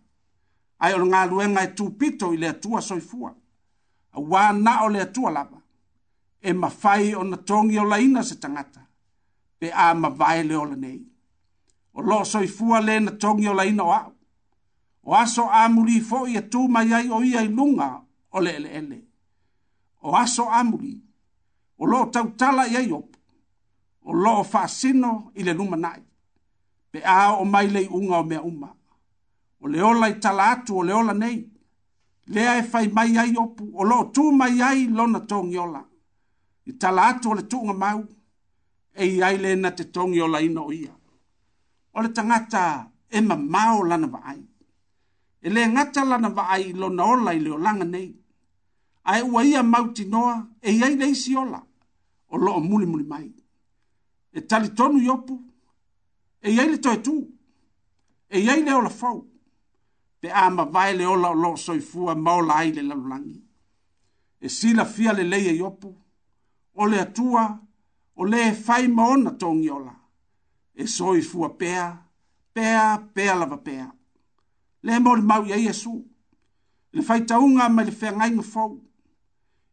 [0.81, 3.35] ai o ngā luenga e tūpito i le atua soifua,
[4.14, 5.61] a wā na o le atua lava,
[6.41, 8.87] e mawhai o na tōngi ola ina se tangata,
[9.59, 11.01] pe a mawai le ola nei.
[11.95, 14.12] O lo soifua le na tōngi ola ina o au,
[15.05, 17.99] o aso a muri fo i atu e mai ai o ia i lunga
[18.33, 19.03] o le ele ele.
[20.01, 20.97] O aso a muri,
[21.77, 23.14] o lo tautala i ai opa,
[24.05, 26.03] o lo fasino i le luma nai.
[26.91, 28.69] Pe a o mai le unga o mea uma.
[29.63, 31.39] O le ola i tala atu, o le ola nei.
[32.33, 35.83] Lea e fai mai ai opu, o lo tu mai ai lona tongi ola.
[36.67, 38.01] I tala atu o le tunga mau,
[38.95, 40.95] e i ai le na te tongi ola ino ia.
[41.95, 42.63] O le tangata
[43.09, 44.43] e ma mau lana va ai.
[45.41, 48.11] E le ngata lana va ai lona ola i le o langa nei.
[49.11, 51.61] Ai ua ia mauti noa, e i ai le isi ola.
[52.29, 53.27] O lo muli muli mai
[54.35, 55.35] e tali tonu i opu,
[56.43, 57.14] e iai le toetū,
[58.28, 59.20] e iai le ola fau,
[60.20, 63.41] pe a mawai le ola o loo soifua maola ai le lalulangi.
[64.41, 65.95] E sila fia le leia i opu,
[66.74, 67.45] o le atua,
[68.16, 69.95] o le e fai maona tongi ola,
[70.74, 71.87] e soifua pea,
[72.53, 73.87] pea, pea lava pea.
[74.82, 76.05] Le mori mau ia Iesu,
[76.93, 78.80] le fai taunga mai le whea ngai ngafau,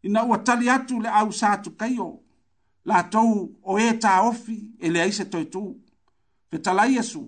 [0.04, 2.21] ina ua tali atu le au sātu kai oa
[2.86, 5.62] la latou o ē taofi e, e leai se toetū
[6.50, 7.22] fetalai asu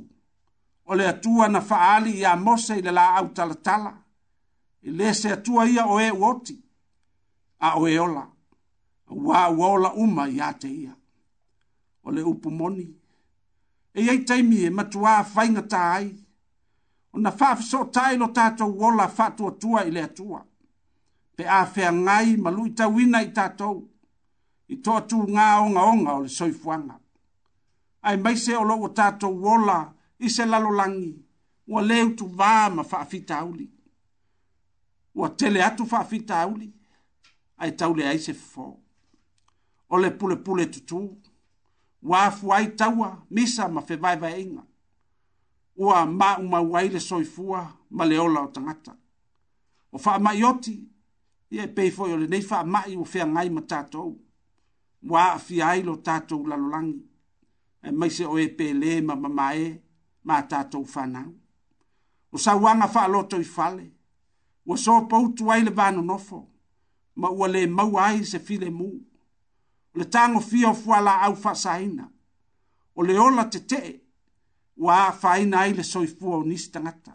[0.90, 3.92] o le atua na faali ia mose i le laau talatala
[4.82, 6.32] e lē se atua ia o ē e ua
[7.60, 8.24] a o ē e ola
[9.14, 10.96] auā ua ola uma iā te ia
[12.04, 12.88] o le upu moni
[13.98, 16.08] e iai taimi e matua matuā faigatā ai
[17.16, 20.42] ona faafesootae lo tatou ola faatuatua i le atua
[21.36, 23.90] pe a feagai ma lui tauina i tatou
[24.74, 26.96] i toa tū ngā onga onga o le soifuanga.
[28.10, 29.78] Ai mai se o loko tātou wola
[30.24, 31.12] i se lalo langi,
[31.70, 33.68] ua leu tu vā ma whaafita auli.
[35.16, 36.72] Ua tele atu whaafita auli,
[37.58, 38.66] ai taule ai se fō.
[39.94, 41.00] O le pule pule tutu,
[42.02, 44.64] ua afu ai taua misa ma whewaiwa inga.
[45.78, 48.96] Ua ma uma ai soifua ma le ola o tangata.
[49.94, 50.88] O wha mai oti,
[51.52, 54.18] ia e pei fōi o le nei wha mai o whea ngai ma tātou
[55.10, 56.98] wa afia ai lo tatou lalolagi
[57.84, 59.66] e maise o e pelē ma mamae
[60.28, 61.30] ma tatou fanau
[62.32, 63.86] o sauaga faaloto i fale
[64.68, 66.40] ua sopoutu ai le vanonofo
[67.20, 69.02] ma ua lē maua ai se filemu o
[70.00, 72.06] le tagofia o fualaau faasaina
[72.98, 73.92] o le ola tetee
[74.84, 77.14] ua afaina ai le soifua o nisi tagata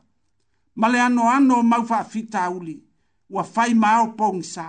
[0.78, 2.76] ma le anoano o mau faafitauli
[3.34, 4.68] ua fai maao pogisā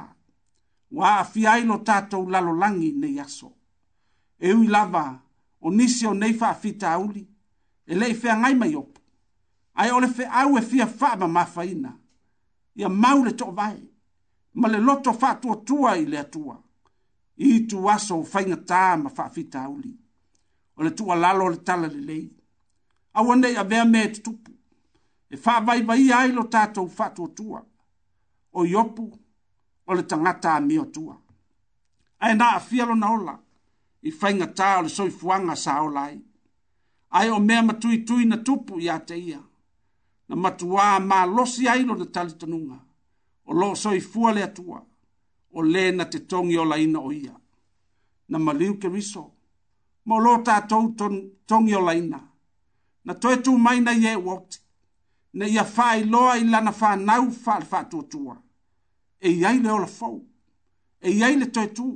[0.92, 3.52] wa afia ino tatou lalolagi nei aso
[4.40, 5.20] e ui lava
[5.62, 7.28] o nisi o nei faafitauli
[7.86, 9.02] e leʻi feagai mai opu
[9.74, 11.94] ae o le feʻau e fia faamamafaina
[12.76, 13.88] ia mau le toʻavae
[14.54, 16.58] ma le loto faatuatua i le atua
[17.38, 19.92] itu aso o faigatā ma faafitauli
[20.78, 22.30] o le tuʻalalo o le tala lelei
[23.14, 24.52] aua nei avea mea e tutupu
[25.30, 27.64] e faavaivaia ai lo tatou faatuatua
[28.52, 29.20] o i opu
[29.90, 31.16] o le tangata a mea tua.
[32.20, 33.34] Ae na a fialo na ola,
[34.02, 36.20] i whainga tā o le soifuanga sa ola ai.
[37.18, 39.40] Ae o mea matui tui na tupu i ate ia,
[40.30, 42.78] na matua ma losi ailo na tali tanunga,
[43.46, 44.84] o lo soifua le atua,
[45.52, 47.34] o le na te tongi ola ina o ia.
[48.30, 49.24] Na maliu ke riso,
[50.06, 51.16] mo lo tātou ton,
[51.48, 52.20] tongi ola ina,
[53.06, 54.62] na toe tū maina i e wote,
[55.34, 58.36] na ia whai loa i lana whanau whal whatua tua.
[58.38, 58.42] Fa
[59.20, 60.24] e iai le ola fou
[61.02, 61.88] e iai le toetū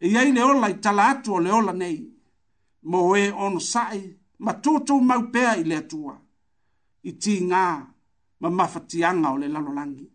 [0.00, 1.98] e iai le ola i tala atu o le ola nei
[2.88, 4.02] mo ē e ono saʻi
[4.38, 6.14] ma tutou mau pea i le atua
[7.08, 7.64] i tigā
[8.40, 10.08] ma mafatiaga o le lalolagi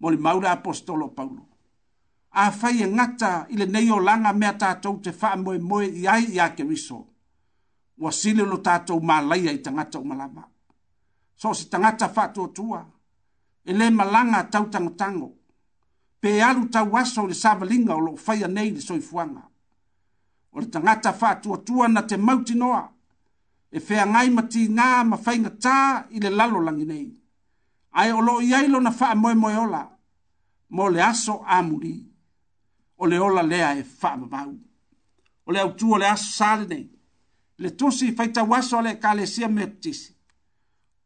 [0.00, 1.46] mo le maule apostolo paulo
[2.30, 6.98] afai e gata i lenei olaga mea tatou te faamoemoe i ai iā keriso
[7.98, 10.42] ua sili lo tatou malaia i tagata uma lava
[11.36, 12.08] so o se tagata
[12.54, 12.84] tua,
[13.64, 15.35] ele malanga malaga tau tagotago
[16.26, 19.42] pe alu tau aso le savalinga o lo faya nei le soifuanga.
[20.54, 22.82] O le tangata wha tua tua na te mauti noa,
[23.70, 25.76] e fea ngai mati ngā ma whainga tā
[26.10, 27.06] i le lalo langi nei.
[27.98, 29.82] Ai o lo i ailo na wha moe moe ola,
[30.74, 31.94] mo le aso amuri,
[32.98, 34.52] o le ola lea e wha mabau.
[35.46, 36.84] O le autu o le aso sale nei,
[37.62, 40.12] le tusi whaita waso le ka le sia me tisi,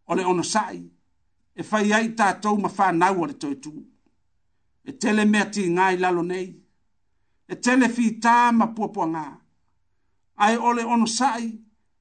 [0.09, 3.81] o le ono sai, e whai ai tātou ma wha nau o le toetuu
[4.85, 6.47] e tele mea ti ngā i lalo nei,
[7.49, 9.25] e tele fi tā ma puapua ngā,
[10.45, 11.47] ai ole ono sai,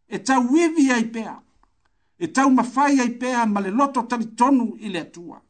[0.07, 1.35] e tau wivi ai pea,
[2.19, 5.41] e tau mawhai ai pea ma le loto tali tonu i le atua,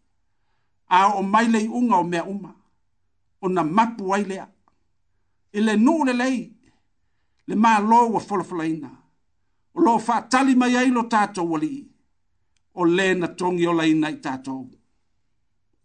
[1.00, 2.56] a o mailei unga o mea uma,
[3.42, 4.48] o na mapu ai lea,
[5.54, 6.42] i e le nu le lei,
[7.48, 8.90] le mā lo wa folofola ina,
[9.74, 11.86] o lo wha tali mai ai lo tātou wali,
[12.74, 14.66] o le na tongi ola ina i tātou,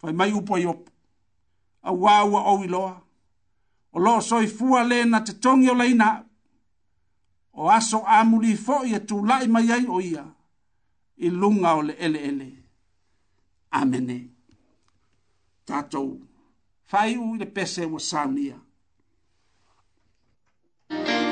[0.00, 0.92] fai mai upo i opo,
[1.84, 3.00] a wawa o iloa.
[3.92, 6.24] O so i fua le na te tongi o leina.
[7.56, 10.24] O aso amuli fo i atu e lai mai ai o ia.
[11.18, 12.48] I lunga o le ele ele.
[13.78, 14.18] Amene.
[15.66, 16.10] Tātou.
[16.90, 18.56] Fai ui le pese wa saunia.
[20.90, 21.23] Amene.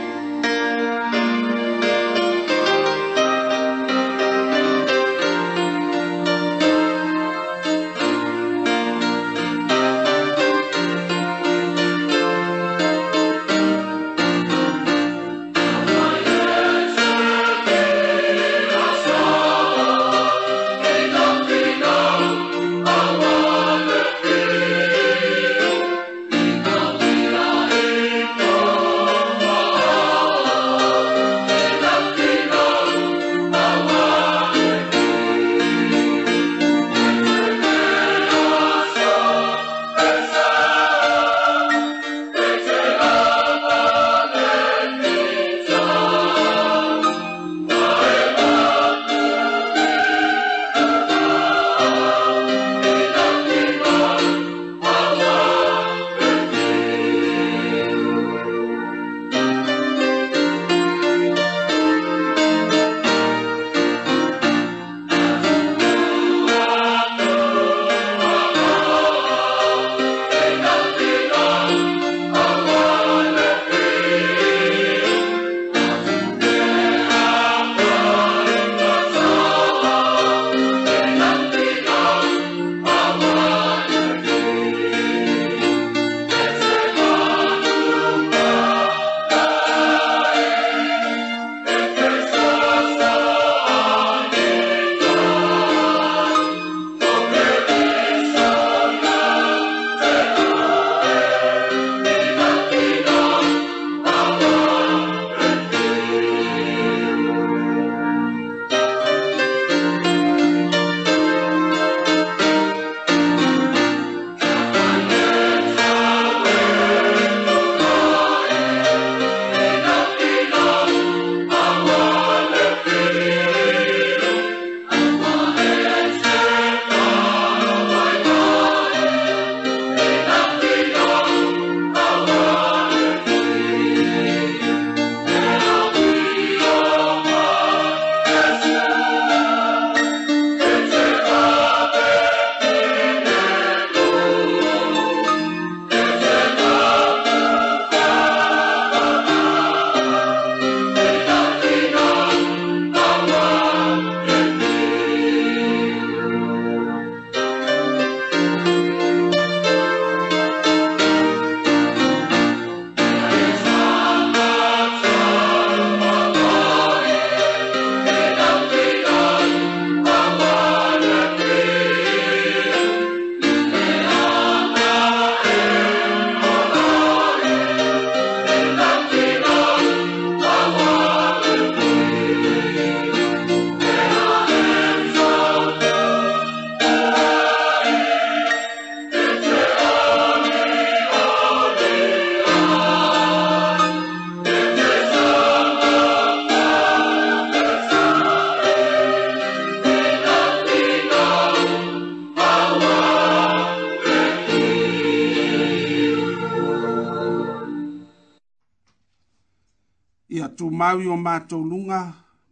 [211.22, 212.00] mātou lunga,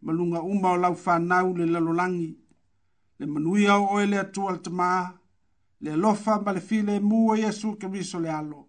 [0.02, 2.30] ma lunga uma o lau whanau le lalolangi,
[3.18, 4.88] le manui au oe le atua le tamā,
[5.80, 8.66] le lofa ma le file e mu o Iesu ke riso le alo,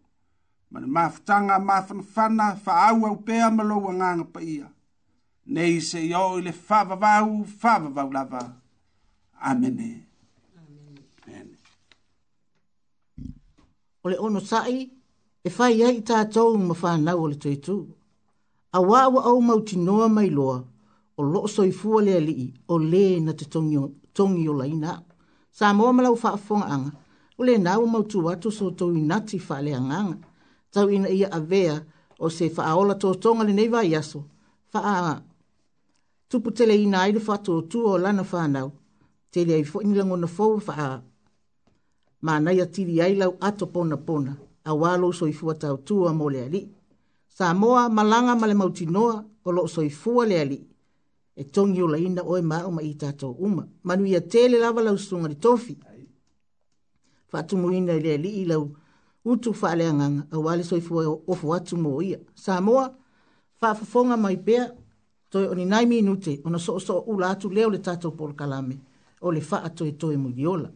[0.71, 4.69] ma le mafutanga mafanafana wha au au pea ma lau anganga pa ia.
[5.45, 8.41] Nei se i o i le whavavau, whavavau lava.
[9.41, 9.89] Amene.
[11.27, 11.57] Amene.
[14.03, 14.83] O le ono sai,
[15.43, 17.79] e whai ai tātou ma whanau o le tuitu.
[17.79, 17.99] Amene
[18.73, 20.63] a wāwa au mauti noa mai loa,
[21.17, 25.01] o loo soi fua lea lii, o le na te tongi o, tongi o laina.
[25.57, 26.91] Sā moa malau whaafonga anga,
[27.39, 30.17] o le nāwa mautu watu so tau inati whaalea nganga,
[30.71, 31.81] tau ina ia avea,
[32.19, 34.23] o se whaaola tō tonga le neiva iaso,
[34.73, 35.21] whaa
[36.29, 38.71] tupu tele ina aile whatu o tua o lana whanau,
[39.31, 41.01] tele ai fwini lango na fau whaa,
[42.23, 46.47] mā nai atiri lau ato pona pona, a walo soi fua tau tua mo lea
[46.49, 46.69] lii.
[47.33, 50.67] Samoa, Malanga, Male Mautinoa, o lo soi fua le ali.
[51.33, 53.63] E tongi o laina oe maa o mai tātou uma.
[53.83, 55.77] Manu ia tele lava lau sunga li tofi.
[57.31, 58.63] Fatumu ina le ali i lau
[59.23, 60.23] utu faa le anganga.
[60.29, 62.19] A wale soi fua o fuatu mo ia.
[62.35, 62.85] Samoa,
[63.59, 64.63] faa fafonga mai pea,
[65.31, 68.75] toi oni nai minute, ona so so ula atu leo le tātou polo kalame.
[69.21, 70.69] O le faa toi toi mugiola.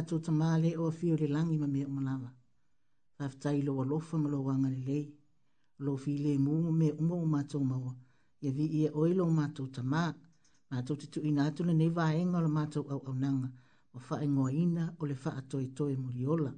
[0.00, 2.30] mātou ta māle o fio le langi ma mea umalawa.
[3.20, 5.08] Tafetai lo alofa ma lo wanga le lei.
[5.84, 7.94] Lo fi le mu me umo o mātou maua.
[8.42, 10.08] Ia vi ia oilo o mātou ta mā.
[10.72, 13.50] Mātou te tu ina atu ne nei vāenga o la mātou au au nanga.
[13.92, 16.52] O fae ngoa ina o le fae toi toi muriola.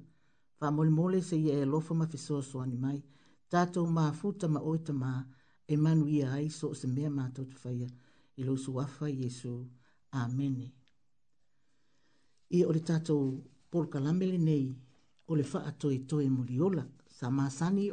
[0.59, 3.01] Fa mole mole se ia e alofa ma fesoa so mai.
[3.49, 5.23] Tato ma futa ma oi ta mā.
[5.67, 7.87] E manu ia aiso o se mea mātou te faya.
[8.37, 9.67] Ilo suafa Yesu.
[10.11, 10.71] Amen
[12.55, 13.41] i o le tatou
[13.71, 14.65] polokalamele nei
[15.29, 16.83] o le faatoetoe moliola
[17.17, 17.87] sa masani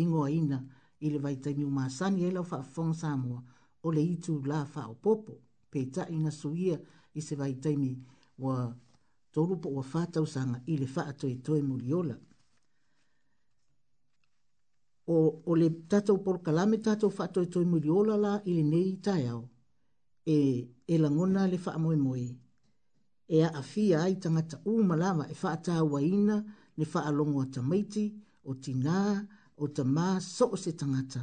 [0.00, 0.58] ingoa ina
[1.00, 3.40] i le vaitaimi u masani ai lau faafofoga samoa
[3.82, 5.32] o le itu la faaopoopo
[5.72, 6.78] peitaʻi ina suia
[7.14, 7.90] i se vaitaimi
[8.38, 8.76] ua
[9.32, 12.16] tolu po ua fatausaga i le faatoetoe moliola
[15.06, 15.16] o,
[15.46, 19.44] o le tatou polokalame tatou faatoetoe moliola la i lenei taeao
[20.26, 20.36] e,
[20.86, 22.43] e lagona le faamoemoe
[23.28, 26.36] e a afia ai tangata u malama e faa waina
[26.76, 28.04] ni faa longo ta maiti
[28.44, 28.96] o tina
[29.56, 31.20] o ta ma so se tangata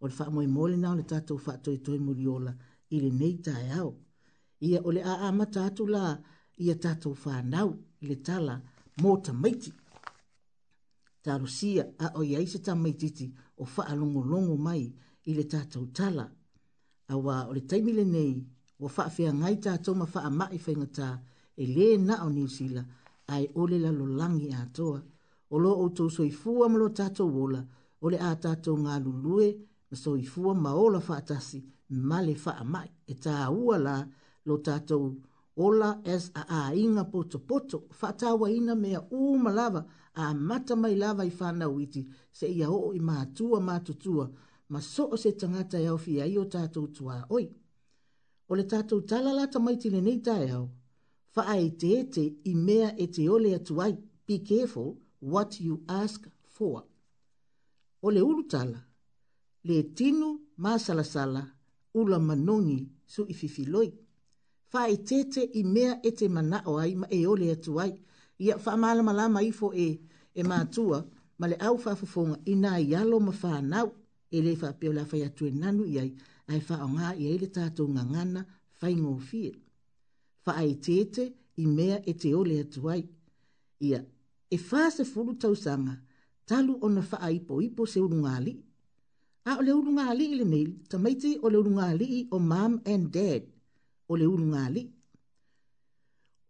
[0.00, 2.52] o le faa moe mole nao le tatou faa toi toi muriola
[2.94, 3.90] i le nei tae au.
[4.66, 6.04] Ia ole a ama tatou la
[6.64, 7.68] ia tatou faa nau
[8.06, 8.54] le tala
[9.00, 9.70] mō ta maiti.
[11.24, 13.26] Ta rusia a o iai se ta maititi
[13.56, 14.84] o faa longo longo mai
[15.28, 16.24] i le tatou tala.
[17.12, 18.34] A wa ole taimile nei
[18.78, 21.16] o faa fia ngai tatou ma faa mai fengataa
[21.62, 22.82] e le na o nisila
[23.32, 25.00] ai ole la lo langi a toa
[25.54, 27.60] o lo o to so i fua mo tato wola
[28.04, 29.48] o le a tato nga lulue
[29.88, 31.58] na so i fua ma ola fa atasi
[32.08, 33.34] ma le fa amai e ta
[33.64, 33.96] ua la
[34.48, 34.96] lo tato
[35.66, 39.80] ola es a a inga poto poto fa ta wa ina mea u malava
[40.20, 42.02] a mata mai lava i fa na witi
[42.38, 44.24] se ia o i ma tua ma tutua
[44.72, 47.44] ma so o se tangata ia o fia i o tato tua oi
[48.50, 50.66] o le tato talala ta mai tile nei tae au
[51.34, 53.94] faa e te ete i mea e te ole atu ai,
[54.28, 54.90] be careful
[55.32, 56.20] what you ask
[56.54, 56.78] for.
[58.02, 58.80] O le urutala,
[59.68, 60.28] le tinu
[60.64, 61.42] masalasala
[62.00, 62.80] ula manongi
[63.12, 63.90] su i fifiloi.
[64.70, 67.72] Faa e te ete i mea e te mana o ai ma e ole atu
[67.84, 67.92] ai,
[68.46, 69.88] ia faa maala malama ifo e,
[70.38, 70.98] e maatua,
[71.38, 73.88] ma le au faa fufonga ina i alo ma faa nau,
[74.30, 76.10] e le faa peo la faa yatue nanu iai,
[76.50, 78.40] ai faa o ngā iai le tātou ngangana
[78.78, 79.52] faingo fie
[80.46, 81.24] faaitete
[81.56, 83.02] i mea e te ole atu ai.
[83.88, 84.00] Ia,
[84.50, 85.96] e fāse fulu tausanga,
[86.46, 88.54] talu ona faaipo ipo se urunga ali.
[89.44, 93.10] A o le urunga ali ili nil, tamaiti o le urunga ali o mom and
[93.10, 93.42] dad,
[94.08, 94.84] o le urunga ali.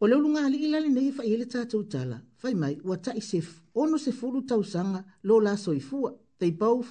[0.01, 3.39] O le urunga ali ili nei fa ele tātou tala, fai mai, wata i se
[3.83, 6.89] ono se fulu tausanga lo la soifua, they both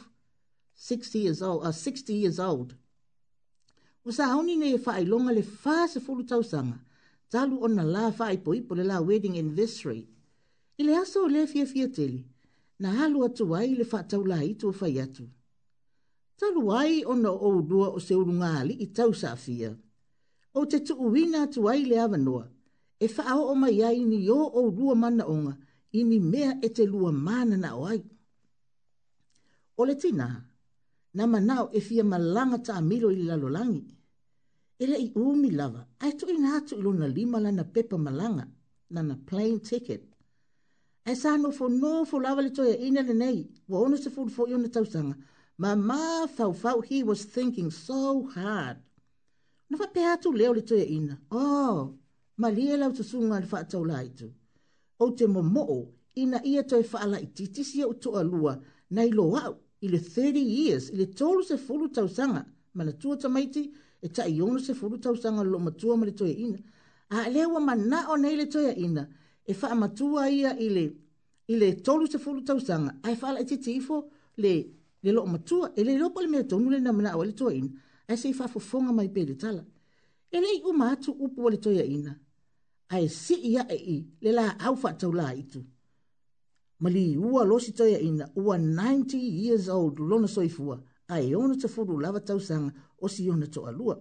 [0.76, 2.74] 60 years old, uh, 60 years old.
[4.06, 6.80] Wasa auni nei fa e ilonga le fāse fulu tausanga,
[7.32, 10.04] talu ona la fa i poi pole la wedding anniversary.
[10.80, 12.20] I le aso le fia fia tele,
[12.82, 15.26] na halu atu wai le fa tau la hitu o fai atu.
[16.40, 19.72] Talu wai ona o udua o se urunga ali i tau sa fia.
[20.58, 22.46] O te tu uwina atu wai le avanoa,
[23.00, 25.54] e fa ao o mai ai ni yo o urua mana onga,
[25.94, 28.02] i ni mea e te lua mana na o ai.
[29.80, 30.28] O le tina,
[31.18, 33.56] na manau e fia malanga ta amilo i lalolangi.
[33.80, 34.01] langi
[34.84, 38.46] ele i umi lava, ai tu ina atu ilo na lima la na pepa malanga,
[38.90, 40.04] na na plane ticket.
[41.06, 43.40] Ai sa no fo no fo lava le toia e ina le nei,
[43.70, 45.16] wa ono se fo fo iona tausanga,
[45.62, 46.02] ma ma
[46.36, 48.02] fau fau he was thinking so
[48.36, 48.78] hard.
[49.70, 51.80] Na fa pe atu leo le toia e ina, oh,
[52.42, 54.28] ma lia lau tu sunga le fa tau laitu.
[55.04, 55.66] O te momo,
[56.22, 58.54] ina ia toi fa la ititisi au toa lua,
[58.96, 59.54] na ilo au,
[59.86, 62.42] ile 30 years, ile tolu se fulu tausanga,
[62.76, 62.94] ma na
[64.02, 66.58] e ta i ono se furu tau sanga lo matua ma le toia ina.
[67.10, 69.04] A lea wa mana o nei le toia ina,
[69.46, 70.86] e wha matua ia i le,
[71.48, 73.96] i le tolu se furu tau sanga, a e wha la iti tifo
[74.44, 74.54] le,
[75.04, 77.58] le lo matua, e le lopo le mea tonu le na mana o le toia
[77.62, 77.70] ina,
[78.12, 79.64] a se i wha fufonga mai pe le tala.
[80.36, 82.14] E nei u matu upu wa le toia ina,
[82.94, 85.60] a e si ia e i, le la au wha tau la itu.
[86.82, 90.80] Mali ua losi toia ina, ua 90 years old, lona soifua.
[90.80, 93.30] ua 90 years old, lona soifua a e ona te furu lava tausanga o si
[93.30, 94.00] ona to alua.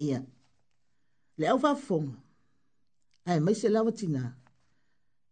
[0.00, 0.22] Ia,
[1.38, 2.18] le au whafonga,
[3.26, 4.22] a e maise lava tina,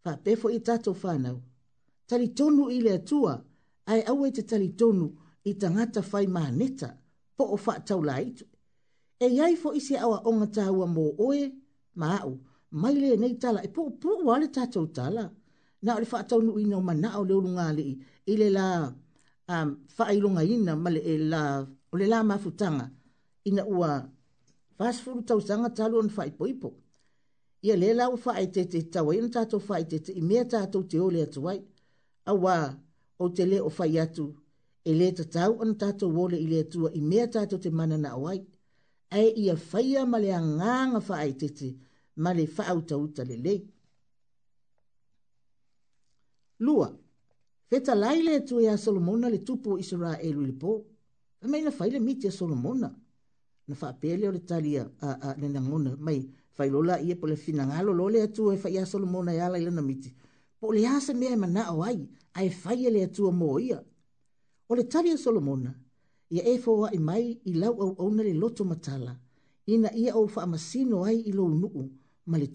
[0.05, 1.39] wha pefo i tato whanau,
[2.09, 3.39] tali tonu i le atua,
[3.87, 5.07] a e au e te tali tonu
[5.49, 6.89] i tangata whai maaneta,
[7.37, 8.45] po o wha tau la itu.
[9.19, 11.43] E iai fo isi awa onga tāua mō oe,
[12.01, 12.33] maau,
[12.81, 15.25] mai le nei tala, e po pu wale tātou tala,
[15.83, 18.67] na o le wha tau nu ina o mana o le urunga i le la
[19.49, 22.91] um, whaironga ina male e la, o le la mafutanga,
[23.45, 24.09] ina ua
[24.79, 26.73] whasfuru tau sanga talu on whaipoipo.
[27.65, 30.85] Ia le lau whae te te tawa, ina tātou whae te te, i mea tātou
[30.87, 31.59] te ole atu wai,
[32.27, 32.55] a wā
[33.19, 34.29] o te le o whai atu,
[34.85, 37.99] e le ta tau ana tātou wole i le atua, i mea tātou te mana
[37.99, 38.39] na wai,
[39.11, 41.73] e ia whaia male a nganga whae te te,
[42.17, 43.65] male whaauta uta tau lei.
[46.61, 46.93] Lua.
[47.71, 50.43] Feta laile tu ea Solomon le tupu Israel le po.
[50.47, 50.85] lipo.
[51.43, 52.95] Mai na faile miti a Solomona.
[53.69, 55.97] Na faa pele o le talia a, a nena ngona.
[55.99, 59.41] Mai failola ia e po le fina ngalo lole atu e faa ea Solomona e
[59.43, 60.11] ala ilana miti.
[60.61, 62.01] Po le asa mea e mana o ai,
[62.41, 63.79] a faile e le atu moia.
[64.71, 65.73] O le talia Solomona,
[66.35, 69.13] ia e fawa i mai i lau au au le loto matala.
[69.73, 71.85] Ina ia o faa masino ai i lo nuu
[72.27, 72.49] le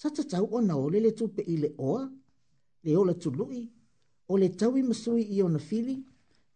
[0.00, 2.04] Sa tatau tau o na ole le tupe ile oa,
[2.84, 3.72] le o le tului,
[4.28, 5.96] o le taui masui i ona fili,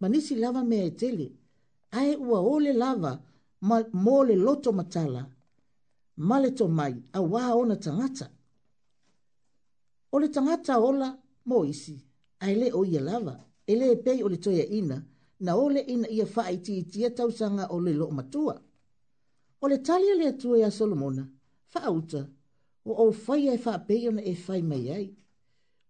[0.01, 1.27] ma nisi lava mea e tele,
[2.01, 3.13] ae ua ole lava
[3.69, 5.23] ma mō le loto matala,
[6.29, 8.27] ma le to mai a wā ona tangata.
[10.13, 11.09] O le tangata ola
[11.49, 11.95] mo isi,
[12.45, 13.35] ae le o ia lava,
[13.71, 14.99] ele e pei o le toia ina,
[15.45, 18.55] na ole ina ia faa iti i tia tausanga o le lo matua.
[19.63, 21.25] O le talia le atua ia Solomona,
[21.73, 22.23] faa uta,
[22.85, 25.07] o au faya e faa peiona e fai mai ai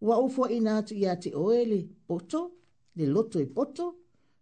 [0.00, 2.52] wa ufo ina atu ya te oele poto,
[2.96, 3.94] le loto e poto,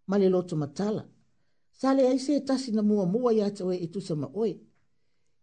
[0.07, 1.07] ma le loto matala.
[1.71, 4.59] Sale ai se tasi na mua mua ya te oe e tusa ma oe.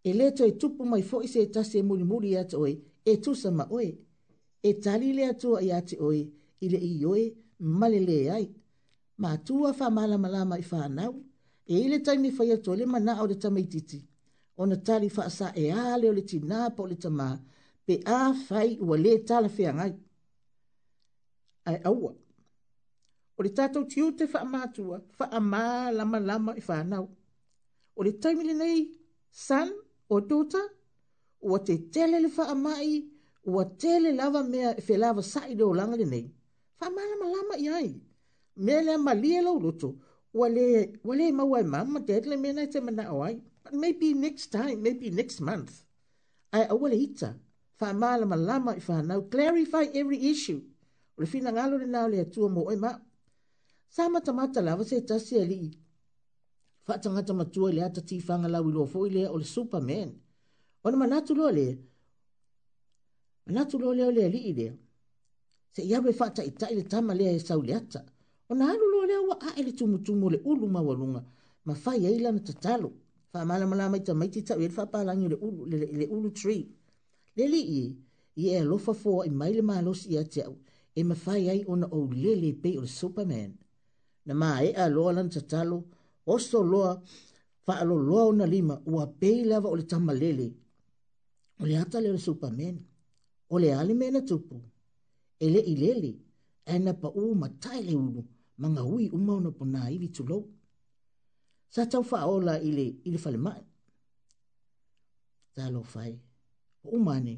[0.05, 2.79] E leto e tupu mai fo i se tasi e muli muli ya te oe
[3.05, 3.97] e tusa ma oe.
[4.63, 6.29] E tali le atua ya te oe,
[6.61, 8.51] ile i oe, ma le le ai.
[9.19, 11.15] Ma atua fa mala malama i fa anau,
[11.67, 14.05] e ile taimi fa ya tole ma na au le tamaititi.
[14.57, 17.37] Ona tali fa asa e ale o le tina po le tamaa,
[17.87, 19.93] pe a fai ua le tala fea ngai.
[21.71, 22.11] ae aua
[23.37, 25.63] o le tatou tiu te faamatua faamā
[25.99, 27.05] lamalama i fanau
[27.99, 28.79] o le taimi lenei
[29.47, 29.69] son
[30.15, 30.63] o tota
[31.49, 32.95] ua te tele le faamaʻi
[33.53, 36.25] ua tele lava mea e felavasaʻi le olaga lenei
[36.79, 37.91] faamā lamalama i ai
[38.65, 39.89] mea le amalia lou loto
[40.39, 40.67] ua lē
[41.07, 44.47] ua lē maua i mama te ale mea nai te manaʻo ai but maybe next
[44.57, 45.73] time maybe next month
[46.57, 47.31] ae aua le ita
[47.81, 49.21] faamā lamalama i now?
[49.35, 50.61] clarify every issue
[51.17, 52.99] o le fina ngalo le nao le atua mo oe maa.
[53.95, 55.71] Sa mata mata lawa se tasi e lii.
[56.87, 60.09] Fata ngata matua le ata tifanga lawi lo fo ilea o le superman.
[60.85, 61.67] O na manatu lo le.
[63.47, 64.67] Manatu lo le o le lii le.
[65.75, 68.01] Se iawe fata itai le tama lea e sau le ata.
[68.51, 71.23] O na alu lo e le awa a ele tumutumo le ulu mawalunga.
[71.67, 72.89] Ma fai e ilana tatalo.
[73.33, 76.29] Fa mala mala maita maiti tau e fapa alanyo le ulu, le, le, le ulu
[76.39, 76.63] tree.
[77.37, 77.81] Le lii
[78.37, 80.57] i e alofa fo i maile malosi ya te au
[80.99, 83.51] e mawhai ai o na au lele pe o Superman.
[84.27, 85.79] Na mā e a loa lan tatalo,
[86.35, 86.93] osto loa,
[87.67, 90.47] wha alo loa o na lima, ua pe lava o le tama lele.
[91.61, 92.77] O le hata le o Superman,
[93.53, 94.57] o le ali mena tupu,
[95.45, 96.11] e le i lele,
[96.73, 98.23] e na pa u ma tai le ulu,
[98.61, 100.43] ma ngā hui u mauna po nā iwi tulou.
[101.75, 103.63] Sa tau wha aola i le, i le fale mai.
[105.55, 106.13] Tā lo fai,
[106.85, 107.35] o umane,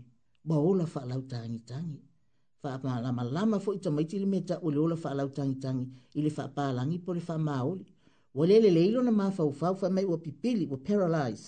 [0.48, 2.00] ba ola wha lau tangi tangi
[2.62, 5.10] fa ma la ma la ma fo i tamaiti le meta o le ola fa
[5.18, 5.84] la utangi tangi
[6.18, 7.84] i le fa pa langi po le fa maoli.
[8.36, 11.44] Wa le le leilo na ma fa u fa mai wa pipili wa paralyze.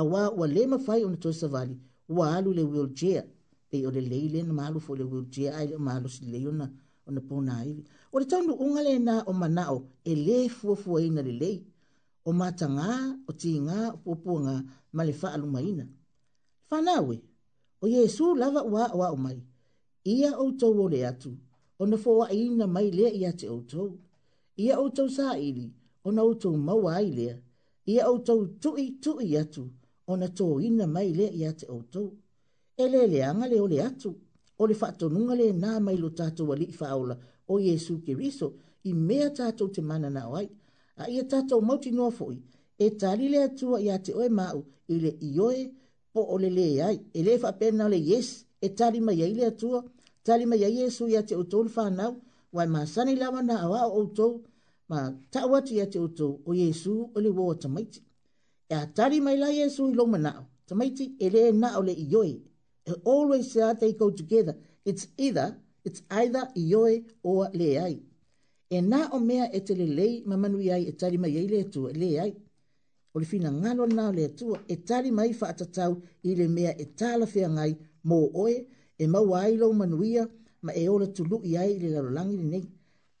[0.00, 1.74] A wa wa le ma fai ona tosa vali
[2.18, 3.24] wa alu le wheelchair.
[3.70, 6.66] Pe o le leile na malu fo le wheelchair ai le malu si leilo na
[7.08, 7.82] ona pona iwi.
[8.12, 9.78] O le taunu unga le na o manao
[10.10, 11.58] e le fua fua ina le lei.
[12.28, 12.90] O mata ngā,
[13.28, 14.56] o ti ngā, o pōpua ngā,
[14.96, 15.84] ma le fa alu maina.
[16.70, 17.16] Whanawe,
[17.82, 18.60] o Yesu lava
[18.98, 19.38] ua o mai
[20.04, 21.30] ia outou o le atu
[21.80, 23.90] ona foaʻiina mai lea iā te outou
[24.56, 25.66] ia outou saʻili
[26.08, 27.36] ona outou maua ai lea
[27.86, 29.62] ia outou tuʻituʻi atu
[30.06, 32.08] ona toina mai lea iā te outou
[32.76, 34.10] e leleaga le o le atu
[34.60, 37.14] o le faatonuga lenā mai lo tatou alii faaola
[37.52, 38.48] o iesu keriso
[38.90, 40.48] i mea tatou te mananao ai
[41.02, 42.38] a ia tatou mautinoa foʻi
[42.84, 44.60] e tali le atua iā te oe maʻu
[44.94, 45.62] i le ioe
[46.12, 49.34] po o le lē ai e lē faapena o le iesi e tali mai ai
[49.34, 49.84] le atua
[50.24, 52.12] tali mai ai Jesu ia te utou le whanau
[52.52, 54.32] wai ma sani lawa na awa o utou
[54.90, 54.98] ma
[55.32, 58.00] tawati ia te utou o Jesu o le wawa tamaiti
[58.68, 61.92] e a tali mai la Jesu i loma nao tamaiti e le na o le
[62.12, 62.32] ioe
[62.86, 64.54] e always say they go together
[64.84, 65.48] it's either
[65.86, 67.96] it's either ioe o le ai
[68.76, 71.60] e na o mea e te lelei ma manu ai e tali mai ai le
[71.60, 72.32] atua le ai
[73.14, 76.84] o le fina ngalo na le atua e tali mai fa atatau ile mea e
[76.98, 77.72] tala fea ngai
[78.06, 78.54] mō oe
[78.98, 80.26] e mau ai lau manuia
[80.62, 82.64] ma e ola tulu i ai le lalolangi ni nei.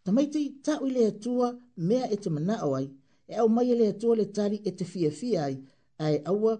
[0.04, 1.48] Ta mai tei tau i le atua
[1.88, 2.86] mea e te mana ai,
[3.26, 5.56] e au mai e le atua le tari e te fia fia ai,
[6.04, 6.52] ai aua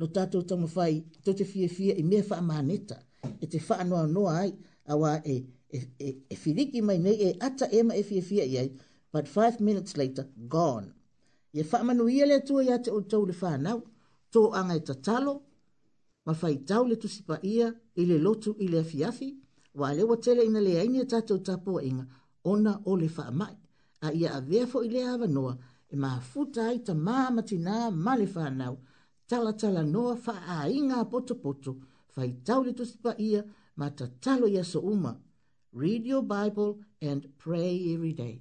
[0.00, 0.94] lo tātou tamu fai
[1.24, 2.96] to te fia fia i mea wha maneta,
[3.42, 4.52] e te wha noa noa ai,
[4.92, 5.36] awa e,
[5.70, 8.70] e, e, e filiki mai nei e ata ema e, e fia fia i ai,
[9.12, 10.88] but five minutes later, gone.
[11.52, 13.78] Ye wha manuia le atua i ate o tau le wha nau,
[14.32, 15.32] tō anga e tatalo,
[16.26, 17.66] ma fai tau le tusi pa ia
[18.00, 19.28] i le lotu i le afiafi,
[19.80, 22.04] wa le watele ina le aini tatou tapo inga
[22.50, 23.56] ona o le wha mai,
[24.06, 25.54] a ia a vefo i le awa noa
[25.92, 27.74] e ma futa ai ta māma tina
[28.04, 28.74] ma le wha nau,
[29.28, 31.72] tala tala noa wha a inga poto poto,
[32.14, 33.40] fai tau le tusi pa ia
[33.78, 35.12] ma ta talo ia so uma.
[35.82, 36.72] Read your Bible
[37.08, 38.36] and pray every day.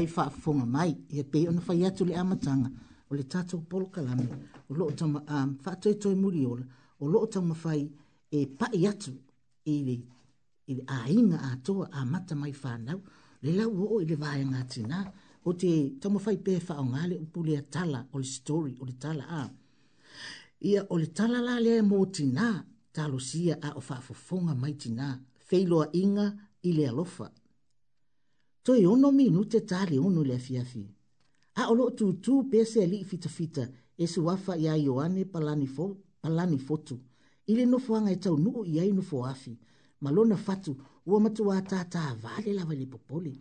[0.00, 2.68] ai fa fonga mai ye pe ona fa yatu le amatanga
[3.10, 4.26] o le tato polo kalame
[4.70, 6.66] o lo tama am fa te toi muri ola
[7.02, 7.82] o lo tama fai
[8.38, 9.12] e pa yatu
[9.72, 9.96] i le
[10.70, 12.00] i le ainga a toa a
[12.42, 12.98] mai fa nau
[13.44, 14.98] le lau o i le vae ngatina
[15.48, 15.70] o te
[16.02, 18.94] tama fai pe fa o ngale o pule a tala o le story o le
[19.02, 19.42] tala a
[20.68, 22.46] ia o le tala la le mo tina
[22.96, 23.18] talo
[23.66, 23.96] a o fa
[24.26, 25.06] fonga mai tina
[25.48, 26.26] feiloa inga
[26.68, 27.26] ile le alofa
[28.62, 30.84] to i ono minu te tali ono le fiafi.
[31.54, 33.64] A olo tu tu pese li fita fita
[33.96, 36.98] e su wafa ia Ioane palani, fo, palani fotu.
[37.46, 39.58] Ile no fuanga e tau nuu ia inu fo afi.
[40.00, 40.72] Malona fatu
[41.06, 43.34] ua matu wa ta ta vale la vale popoli.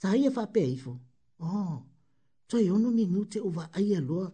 [0.00, 0.92] Sa ia fa pe ifo.
[1.38, 1.82] Oh,
[2.48, 4.32] to i ono minu te uwa aia loa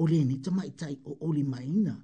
[0.00, 1.94] o le ni tama i tai o oli maina.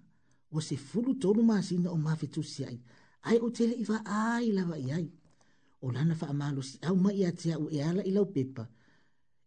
[0.55, 2.79] O se fulu tolu maasina o mafetusi ai.
[3.27, 4.93] Ai o tele i va ai lava i ai.
[4.93, 5.07] ai
[5.87, 8.65] o lana fa amalo si au mai atia u e ala ilau pepa.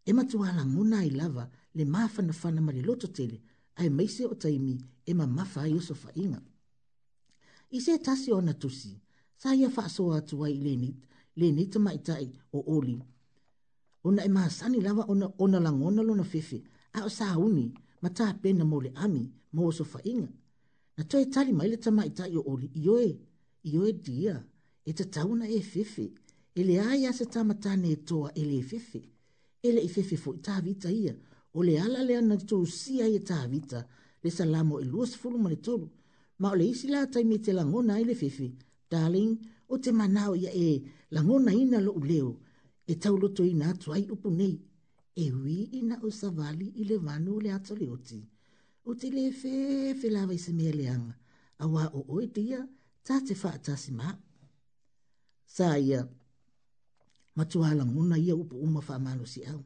[0.10, 1.44] E matua ala muna i lava
[1.78, 3.38] le mafa na fana ma le loto tele,
[3.80, 4.76] ai meise o taimi
[5.10, 6.40] e ma mafa i oso fa inga.
[7.78, 8.92] I se tasi o natusi,
[9.42, 10.98] sa ia fa asoa atua i le nit,
[11.40, 12.26] le nita ma itai
[12.58, 12.98] o oli.
[14.08, 16.58] Ona e maasani lava ona, ona langona lona fefe,
[16.98, 17.66] a o sa hauni,
[18.04, 19.24] ma taa pena mo le ami,
[19.56, 20.30] mo oso fa inga.
[20.98, 23.08] Na toi tali maile tama itai o oli, ioe,
[23.72, 24.36] ioe dia,
[24.90, 26.08] e tatauna e fefe
[26.56, 29.02] ele ai se tamata ne to ele fefe
[29.62, 31.16] ele fefe fo ta vita ia
[31.54, 33.86] o le ala le ana to si ai e ta vita
[34.24, 35.88] le salamo e lus fu mo le tolu
[36.40, 38.48] ma o le isi la tai me te langona ele fefe
[38.90, 39.34] darling
[39.68, 40.82] o te manao ia e
[41.12, 42.42] langona ina lo leo
[42.88, 44.56] e tau loto ina atu ai upu nei
[45.24, 48.20] e wi ina o savali i le vanu le ato le oti
[48.90, 51.16] o te le fefe lava i se mea leanga
[51.64, 52.62] a wa o oi dia
[53.06, 54.08] ta te fa atasi ma
[55.56, 56.00] sa ia
[57.40, 59.60] matuhalaguna ia upu uma faamalosiau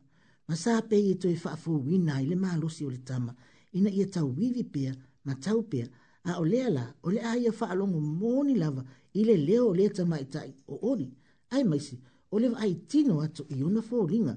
[0.50, 3.32] ma sa pei e toe faafouina ai le malosi o le tama
[3.80, 4.94] ina ia tauivi pea
[5.26, 5.88] ma tau pea
[6.30, 8.84] a o lea la o le a ia faalogo moni lava
[9.14, 11.08] i le lea o lē tamaitaʻi o oli
[11.56, 11.98] ae maisi
[12.34, 14.34] o le vaaitino atu i ona foliga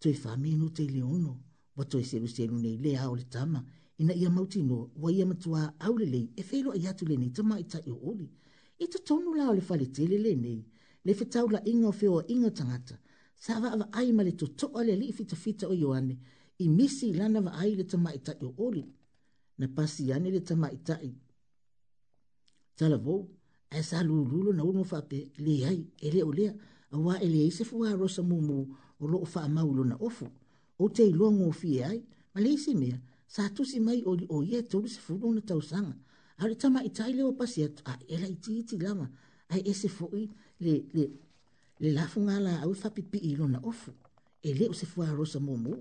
[0.00, 1.32] toe faamenu teileono
[1.76, 3.60] ua toe seluselu nei lea o le tama
[4.02, 8.26] ina ia mautinoa ua ia matuā au lelei e feloai atu lenei tamaitaʻi o oli
[8.78, 10.73] e totonu la o le faletele lenei le
[11.04, 12.96] le fitau la ingo feo ingo tangata.
[13.36, 16.14] Sa wa ai ma le to toko le li fita fita o yoane,
[16.64, 18.84] i misi lana wa ai le tama itai o ori.
[19.58, 21.10] Na pasi ane le tama itai.
[22.78, 23.20] Tala vou,
[23.70, 26.52] e sa lululo na unu fape le ai, ele o lea,
[26.90, 28.58] a wa ele e se fuwa rosa mumu
[29.02, 30.26] o loo faa maulo na ofu.
[30.82, 32.00] O te ilo ngo fie ai,
[32.34, 32.98] ma le isi mea,
[33.34, 35.94] sa tusi mai o li o ye tolu se fulu na tausanga.
[36.40, 39.06] Ari tama itai le o pasi atu, a ela iti iti lama,
[39.52, 40.24] ai e se fuwi,
[40.64, 40.74] le
[41.80, 43.90] le la funga la au fa pipi i lona ofu
[44.48, 45.72] e le e o se fua rosa momo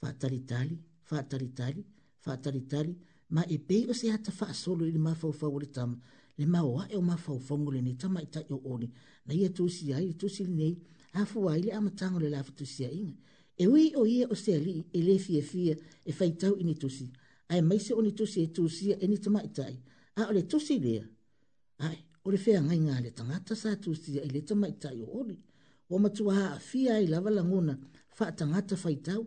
[0.00, 0.76] fa tali tali
[1.08, 1.82] fa tali tali
[2.24, 2.92] fa tali tali
[3.34, 5.90] ma e pe o se hata fa solo le mafa fa o le tam
[6.38, 8.88] le ma wa e o mafa o fa le ni tama ita yo oni
[9.26, 10.74] na ye tu si ai tu si nei
[11.18, 13.00] a e fu ai le ama tango le lafu fa tu si ai
[13.62, 15.72] e wi o ye o se ali e le fie fie
[16.10, 17.06] e fa ita o ni tu si
[17.52, 19.76] a mai se o ni tu si e tu si e ni tama ita ai
[20.20, 20.94] a le tu si le
[21.88, 24.74] ai o le fea ngai ngā le tangata sa tu sia i le tama i
[24.82, 25.36] tai o ori.
[25.92, 27.74] O matua ha a fia i lava la ngona
[28.18, 29.22] wha tangata fai tau,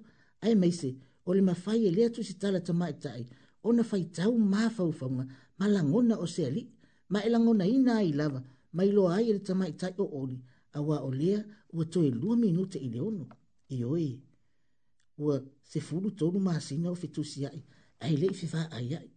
[0.45, 0.89] ai meise
[1.27, 3.21] o le mawhai e lea tu si tala tama i tai,
[3.61, 5.25] o na fai tau mā fawfaunga,
[5.59, 6.63] ma la ngona o se ali,
[7.11, 8.39] ma e la ngona i nā i lava,
[8.75, 10.37] ma i loa ai i e le tama i tai o ori,
[10.71, 11.39] a wā o lea
[11.75, 13.25] ua toi lua minuta i le ono.
[13.75, 14.09] I oe,
[15.21, 15.35] ua
[15.69, 17.61] se furu tolu mā sina o fitu si ai,
[18.03, 19.07] ai le i fifa ai ai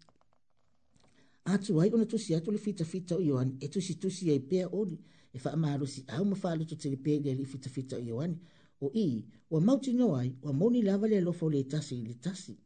[1.45, 5.01] atu wai ona tusi atu le fitafita o ioani e tusi tusi ai pea oli
[5.33, 6.37] e faamalosi au ma
[6.69, 8.39] to telepea i le alii fitafita o ioani
[8.81, 12.15] o i ua mautinoa ai ua moni lava le alofa o le tasi i le
[12.15, 12.59] tasi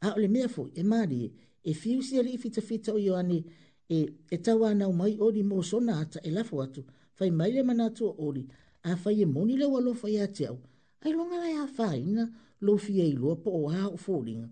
[0.00, 3.44] a o le mea fo, e malie e fiusi alii fitafita o ioani
[3.88, 8.14] e, e tauanau mai oli mo sona ata e lafo atu fai mai le manatua
[8.18, 8.46] oli
[8.82, 10.58] a fai e moni lau alofa iā te au
[11.00, 12.26] ai loga lae afāina
[12.60, 14.48] lou fia e i lua po o a o foliga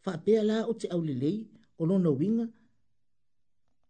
[0.00, 1.48] faapea la o te au lelei
[1.78, 2.46] o lona winga,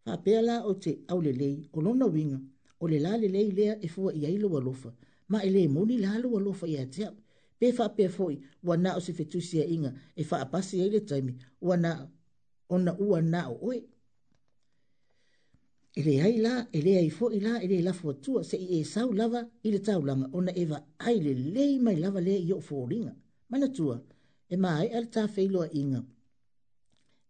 [0.04, 2.38] fa pea la o te au lelei o lona winga
[2.80, 4.90] o le la lelei lea e fua ia ilo walofa
[5.28, 7.14] ma ele moni la lo walofa ia te ap
[7.58, 8.34] pe fa pe foi
[8.66, 11.90] wa na o se fetusia inga e fa apasi ele taimi wa na
[12.68, 13.78] ona ua nao o oe
[15.94, 19.40] ele ai la ele ai fo ila ele la fo tua se e sau lava
[19.62, 23.14] ile tau langa ona eva ai le lei mai lava le yo fo ringa
[23.50, 23.96] mana tua
[24.52, 26.00] e mai al ta feilo inga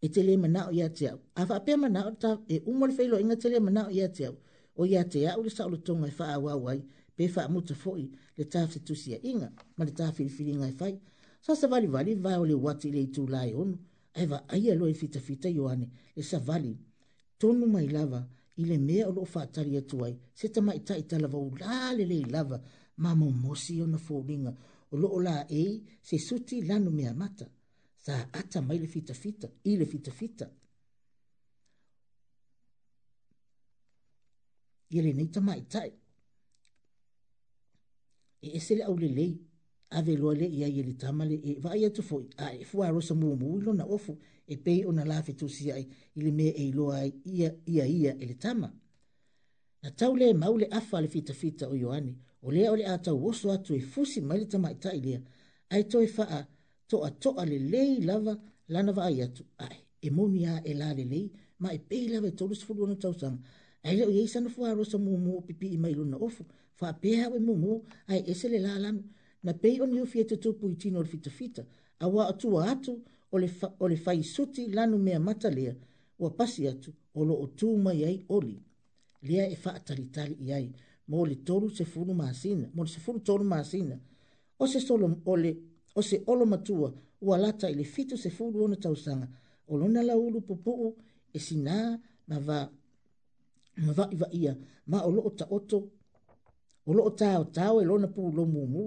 [0.04, 1.18] e tele mana o ia te au.
[1.34, 1.76] A wha pia
[2.22, 4.34] ta e umore feilo inga tele mana o ia te au.
[4.76, 6.80] O ia te au le saulo tonga e wha a wawai
[7.16, 8.04] pe wha muta fhoi
[8.36, 8.66] le taa
[9.02, 10.94] se inga ma le taa whiriwhiri inga e whai.
[11.44, 13.76] Sa sa vali vali vai o le wati le itu lai onu.
[14.16, 15.86] Ai wa aia loe fita fita yoane
[16.16, 16.72] le sa vali
[17.40, 18.20] tonu mai lava
[18.56, 21.38] i le mea o loo wha atari atu ai se tama i ta i talava
[21.38, 22.58] u lale le lava
[23.02, 24.52] ma mo mosi o na fhoringa
[24.92, 25.72] o loo la ei
[26.06, 27.14] se suti lanu mea mata.
[27.14, 27.48] Mea mata
[28.06, 30.44] sa ata mai le fita fita, i le fita fita.
[34.92, 35.88] I le nei tamai tai.
[38.44, 39.32] E esele au le lei,
[39.88, 43.14] ave loa le ia i le tamale, e vai atu foi, a e fua arosa
[43.14, 44.12] mua mua ilo na ofu,
[44.44, 47.84] e pei ona la fitu si ai, i le mea e iloa ai, ia ia
[47.86, 48.68] ia e le tama.
[49.82, 53.16] Na tau le maule afa le fita fita o Ioani, o lea o le atau
[53.26, 55.22] osu atu e fusi mai le tamai tai lea,
[55.70, 56.44] ai toi faa,
[56.88, 58.36] to a to a le le lava
[58.68, 61.20] lana va ai atu ai e mo mia e la le le
[61.62, 63.38] ma e pe lava e to lu sfulu na tau sang
[63.84, 66.42] ai le yesa no fuaro sa mo mo pipi i mai lu na ofu
[66.78, 68.96] fa pe ha we mo mo ai e se le la lan
[69.44, 71.62] na pe o ni ofi e te tupu i tino fita fita
[72.04, 72.92] a wa atu a atu
[73.82, 75.72] o le fai suti lanu mea mata lea
[76.20, 78.56] ua pasi atu o lo o tū mai ai oli.
[79.28, 80.66] Lea e wha atari tali i ai,
[81.10, 81.84] mō le toru se
[82.20, 83.96] maasina, mō le se furu maasina.
[84.58, 85.34] O solo, o
[85.94, 89.26] o se olo matua ua lata i le fito se fulu ona tausaga
[89.70, 90.88] o lona laulu pupuu
[91.32, 91.76] e sinā
[92.28, 92.58] ma va
[93.84, 94.52] ma vaʻivaʻia
[94.90, 95.78] ma o loo taoto
[96.88, 98.82] o loo taotao e lona pulomumū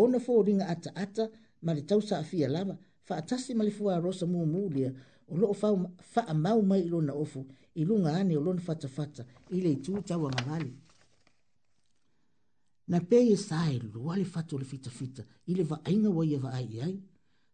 [0.00, 1.24] ona foliga ataata
[1.64, 2.74] ma le tausaafia lava
[3.06, 4.90] faatasi ma le fuarosa mumū lea
[5.28, 5.54] o loo
[6.12, 7.40] faamau mai i lona ofu
[7.74, 9.22] i luga ane o lona fatafata
[9.54, 10.72] i le itū tauagalali
[12.88, 13.80] na pe e sa e
[14.16, 17.02] le fatu le fita fita i va ainga wa ia e va ai ai.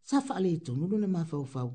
[0.02, 1.70] Sa fa ale to no lona ma fau fau,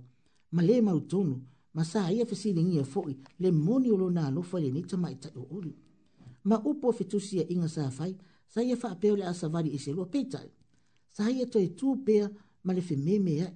[0.55, 1.35] ma le ma utonu,
[1.75, 4.69] ma sa ia fesi le ngia foi le moni o lo lona alo fa le
[4.71, 5.73] ni ma ita o uli.
[6.49, 8.05] Ma upo fitusia inga sa fa
[8.53, 10.49] sa ia fa apeo le asavari e se lua peitai.
[11.15, 12.25] Sa ia to e tu pea
[12.65, 13.53] ma le fe meme ai,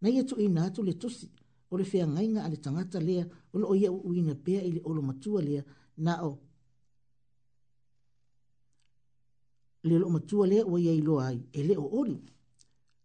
[0.00, 1.26] na ia to ina atu le tusi,
[1.70, 5.40] o le fea ngainga ale tangata lea, o le oia uina pea ili olo matua
[5.42, 5.62] lea,
[6.04, 6.38] na o
[9.82, 12.18] le lo matua le o ia ilo ai e le o oli.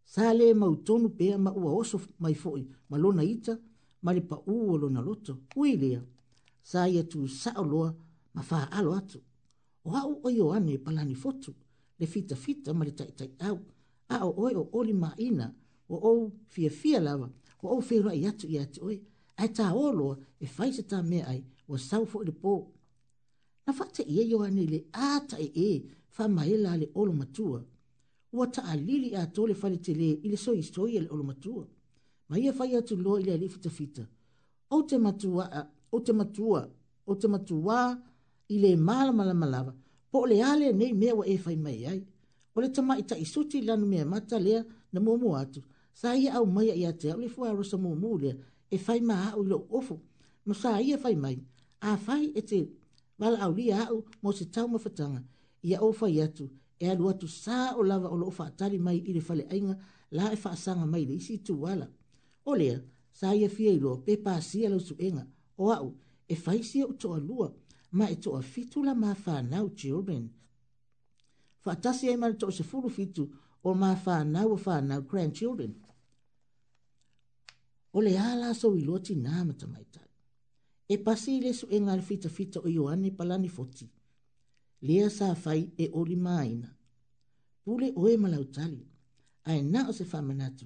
[0.04, 3.60] Sa le mau tonu pea ma ua oso mai foi ma lona ita
[4.02, 6.02] ma le pa ua lona loto ui lea.
[6.62, 7.96] Sa ia tu sa loa
[8.34, 9.20] ma faa alo atu.
[9.84, 11.56] O au o yo ane e palani fotu
[12.00, 13.60] le fita fita ma le tai tai au.
[14.10, 15.56] A o oi o oli ma ina
[15.88, 17.32] o ou fia fia lava
[17.64, 19.02] o ou fia rai atu i atu oi.
[19.38, 22.72] Ai ta o loa e faise ta mea ai o sau fo le po.
[23.68, 25.72] Na fate ia yo ane le ata e e
[26.16, 27.60] faamaela a le olo matua
[28.36, 31.66] ua taʻalili iā tou le faletele i le soisoia le olo matua
[32.30, 34.04] ma ia fai atu loa i le alii fitafita
[34.76, 35.46] ou te matua
[35.96, 36.62] ou te matua
[37.12, 37.80] o te matuā
[38.54, 39.74] i lē malamalama lava
[40.12, 42.00] po o leā lenei mea ua e fai mai ai
[42.56, 44.62] o le tamaʻi taʻisuti lanu mea mata lea
[44.94, 45.62] na muamua atu
[46.00, 48.36] sa ia aumaia iā te aʻu le fuaarosa mumū lea
[48.76, 49.96] e fai maaʻu i loʻu ofo
[50.48, 51.38] ma sa ia fai mai
[51.90, 52.58] afai e te
[53.20, 55.20] valaaulia aʻu mo se taumafataga
[55.66, 59.20] ia o fai atu e alu atu sā o lava o ufa whaatari mai i
[59.22, 59.76] fale ainga
[60.12, 61.88] la e sanga mai le isi tu wala.
[62.46, 62.78] O lea,
[63.18, 65.24] sā ia fia i loa pe pāsia lau suenga
[65.58, 65.98] o au
[66.28, 67.50] e whaisia u toa lua
[67.92, 70.30] ma e toa fitu la mā whanau children.
[71.66, 73.24] Whaatasi ai mana toa se furu fitu
[73.64, 75.74] o mā whanau o whanau grandchildren.
[77.94, 79.66] O le ala so i loa ti nāmata
[80.88, 83.90] E pasi ile suenga le fita fita o Ioane Palani Foti
[84.82, 86.70] lea sa fai e oli maina.
[87.64, 88.84] Pule oe malau tali,
[89.50, 90.66] ae na o se whamanatu,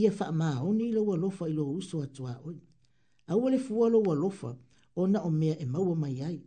[0.00, 2.58] ia wha maa honi ilo wa lofa ilo uso atua oi.
[3.26, 4.50] Awa le fua lo wa lofa,
[5.00, 6.40] o na o mea e maua mai ai.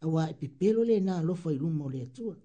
[0.00, 2.36] Awa e pepelo le na lofa ilo mo le atua.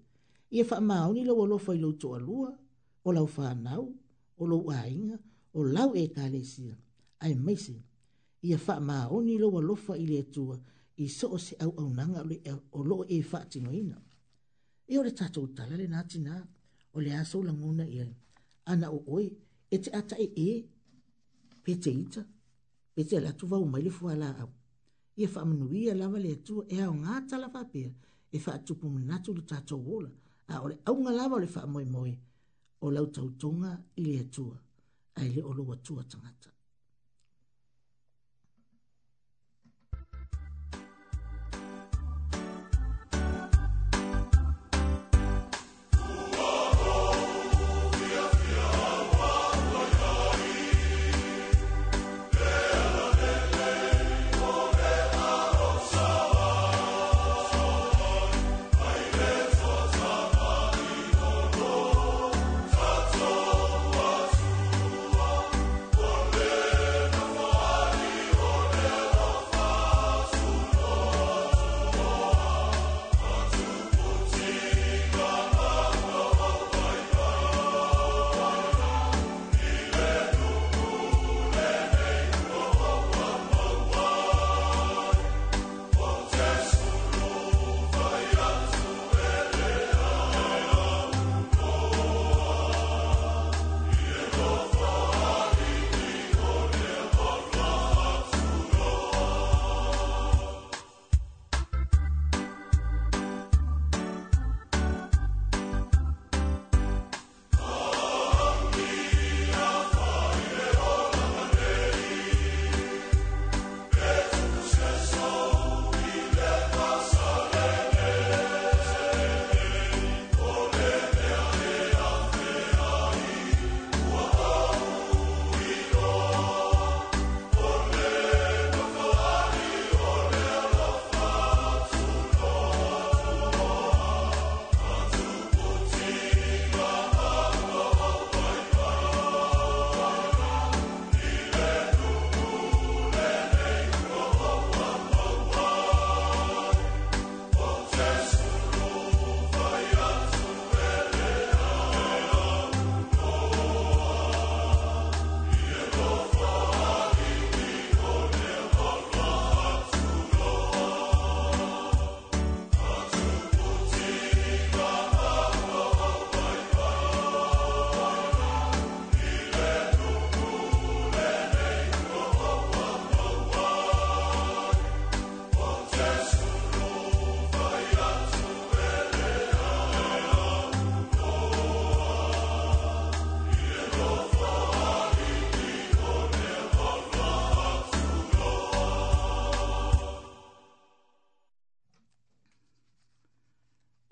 [0.50, 2.58] Ia wha maa honi ilo wa lofa ilo toa lua,
[3.04, 3.94] o lau wha nau,
[4.40, 5.16] o lau ainga,
[5.58, 6.76] o lau e ka le sia.
[7.20, 7.76] Ae maise,
[8.42, 10.56] ia wha maa honi ilo wa lofa ilo atua,
[10.96, 12.36] i so o se au au nanga le
[12.72, 13.70] o lo e fa ina
[14.86, 16.34] e o le tatou tala le nati na
[16.96, 17.98] o le aso la nguna i
[18.72, 19.26] ana o oe
[19.70, 20.48] e te ata e e
[21.64, 22.22] pe te ita
[22.94, 24.50] pe te la tuva umai le fuala au
[25.20, 27.90] i e fa amanuia lava le atu e au ngā tala fa pia
[28.36, 30.10] e fa atupu manatu le tatou wola
[30.52, 32.12] a o au nga lava ole le fa moi, moe
[32.84, 34.56] o lau tautonga i le atua
[35.18, 36.49] a ele o lo atua tangata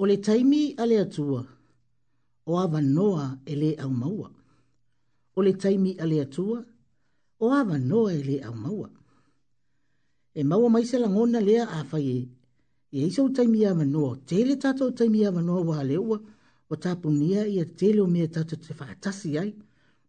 [0.09, 1.40] le taimi a le atua,
[2.47, 4.28] o awa noa e le au maua.
[5.36, 6.59] O le taimi a le atua,
[7.44, 8.89] o awa noa e le au maua.
[10.32, 12.20] E maua maise la ngona lea a fai e,
[12.97, 16.16] e isa o taimi a manoa, tele tata o taimi a manoa wa leua,
[16.72, 19.51] o tapunia i a tele o mea tata te whakatasi ai,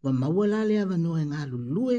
[0.03, 1.97] wa maua la lea manoa e ngā lulue,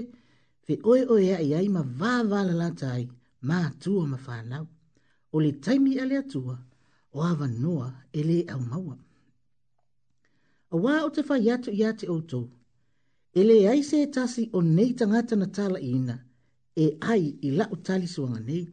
[0.65, 3.05] fe oe oe a iai ma vā vā la lata ai,
[3.49, 4.65] mā atua ma whanau.
[5.37, 6.59] O le taimi a le atua, o le taimi a le atua,
[7.13, 8.97] o awa noa e le au maua.
[10.71, 12.47] A wā o te whai atu i ate outou,
[13.35, 16.17] e le ai se tasi o nei tangata na tala ina,
[16.77, 18.65] e ai i la o tali suanga nei.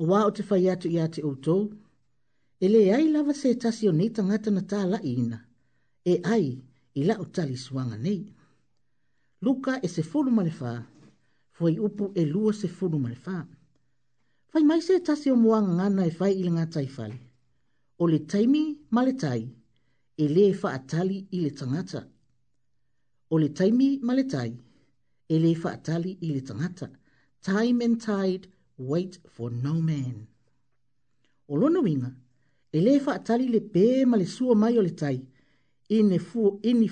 [0.00, 1.64] A wā o te whai atu i ate outou,
[2.60, 5.38] e le ai lava se tasi o nei tangata na tala ina,
[6.04, 6.46] e ai
[6.94, 8.20] i la o tali suanga nei.
[9.44, 10.78] Luka e se fulu malefaa,
[11.54, 13.42] fwai upu e lua se fulu malefaa.
[14.54, 17.18] Fai mai se tasi o mua ngana e fai ili ngatai fali.
[18.02, 18.62] O le taimi
[18.94, 19.42] ma le tai,
[20.22, 22.00] e le e atali i le tangata.
[23.32, 24.50] O le taimi ma le tai,
[25.34, 26.86] e le e atali i le tangata.
[27.46, 28.46] Time and tide
[28.90, 30.14] wait for no man.
[31.50, 32.10] O lono winga,
[32.72, 35.18] e le e atali le pē ma le sua mai o le tai,
[35.88, 36.40] i ne fu,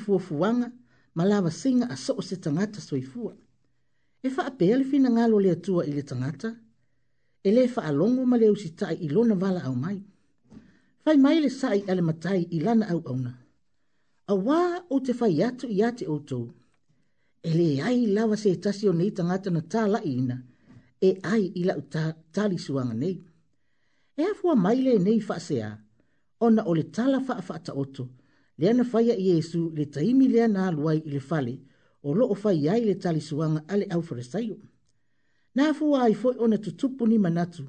[0.04, 0.68] fua fuanga,
[1.16, 3.32] ma lava singa a so o se tangata soifua.
[4.22, 6.61] E faa pēle fina ngalo le atua i le tangata, e
[7.44, 9.98] e le fa alongo ma le usi tai i lona wala au mai.
[11.04, 13.32] Fai mai le sai ale matai i lana au auna.
[14.32, 14.58] A wā
[14.94, 16.40] o te fai atu i ate o tō.
[17.42, 20.36] E le ai lawa se tasi o nei tangata na tā lai ina.
[21.08, 21.80] E ai i lau
[22.34, 23.16] tali suanga nei.
[24.16, 25.72] E afua mai le nei fa se a.
[26.46, 28.04] Ona o le tala fa a fata o tō.
[28.60, 31.54] Le ana fai a Iesu le taimi le ana aluai i le fale.
[32.06, 33.98] O lo o fai ai le tali suanga ale au farisaiu.
[33.98, 34.71] Ale au farisaiu.
[35.58, 37.64] Nā fua ai foi ona tutupu ni manatu,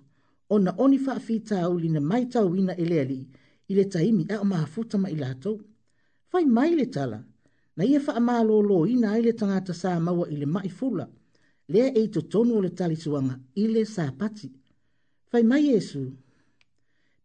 [0.55, 3.17] ona oni faa fita au li na mai tau ina ele ali,
[3.71, 5.51] i le taimi a o maha ma ilato.
[6.31, 7.19] Fai mai le tala,
[7.77, 10.69] na ia faa maa lo lo ina ai le tangata saa maua i le mai
[10.77, 11.05] fula,
[11.73, 14.47] lea e to tonu o le tali suanga i le saa pati.
[15.29, 15.99] Fai mai Yesu,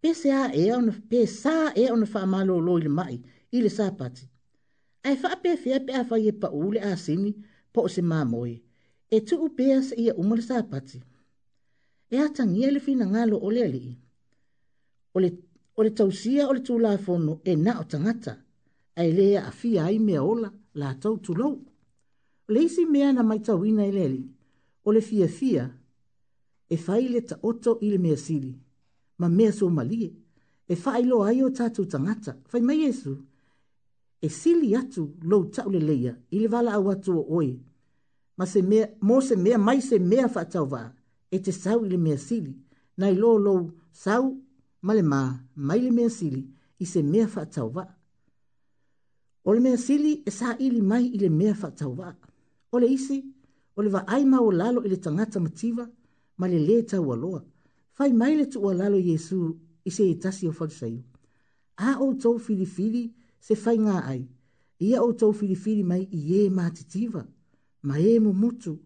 [0.00, 3.16] pese a ea ona, pe saa ea ona faa maa lo lo i le mai,
[3.50, 4.24] i le saa pati.
[5.06, 7.30] Ai faa pe fea pe a fai e pa ule a sini,
[7.72, 8.54] po se maa moe
[9.10, 11.00] e tuu pea sa ia umare sa pati.
[12.10, 13.96] E atangia le fina ngalo ole ali i.
[15.14, 15.32] Ole,
[15.76, 18.38] ole tausia ole tu la fono e na o tangata.
[18.96, 21.58] Ai lea a fia ai mea ola la tau tulou.
[22.48, 24.24] Le isi mea na mai tawina ele ali.
[24.84, 25.64] Ole fia fia
[26.68, 28.58] e faile ta oto ile mea sili.
[29.18, 30.12] Ma mea so malie.
[30.68, 32.36] E failo ai o tatu tangata.
[32.46, 33.16] Fai mai esu.
[34.20, 37.54] E sili atu lou taule leia ile vala au atu o oe
[38.38, 40.82] ma se mea, mo se mea mai se mea fa tau va
[41.30, 42.52] e te sau i le mea sili
[42.96, 43.54] nai lo lo
[44.02, 44.24] sau
[44.84, 45.20] ma le ma
[45.66, 46.42] mai le mea sili
[46.78, 47.84] i se mea fa tau va
[49.46, 52.08] o le mea sili e sa ili mai i le mea fa tau va
[52.72, 53.18] o le isi
[53.76, 55.84] o le va ai ma o lalo i le tangata mativa
[56.38, 57.40] ma le le tau aloa
[57.96, 59.40] fai mai le tu o lalo Jesu
[59.88, 61.02] i se e tasi o falsaiu
[61.88, 63.02] a o tau fili fili
[63.46, 64.22] se fai ngā ai
[64.86, 67.22] ia o tau fili fili mai i e ma titiva.
[67.22, 67.37] tiva
[67.82, 68.78] ma e mumutu,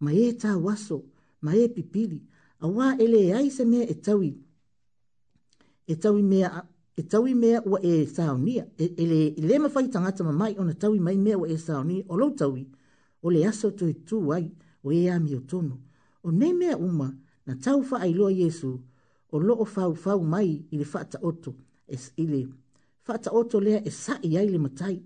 [0.00, 1.02] ma e tā waso,
[1.42, 2.20] ma e pipili,
[2.60, 4.30] a wā ele e aise mea e tawi,
[5.86, 6.62] e tawi mea,
[6.96, 9.04] e tawi mea ua e saonia, e, e,
[9.36, 12.30] e le mawhai tangata ma mai, ona tawi mai mea ua e saonia, o lau
[12.34, 12.66] tawi,
[13.22, 14.50] o le aso tu e tū ai,
[14.82, 15.78] o e a mi o tono,
[16.22, 17.14] o nei mea uma,
[17.46, 18.80] na tau wha ai loa Yesu,
[19.30, 21.54] o loo fau fau mai i le whata oto,
[21.86, 22.46] e, i le
[23.06, 25.00] whata oto lea e sa i ai le matai,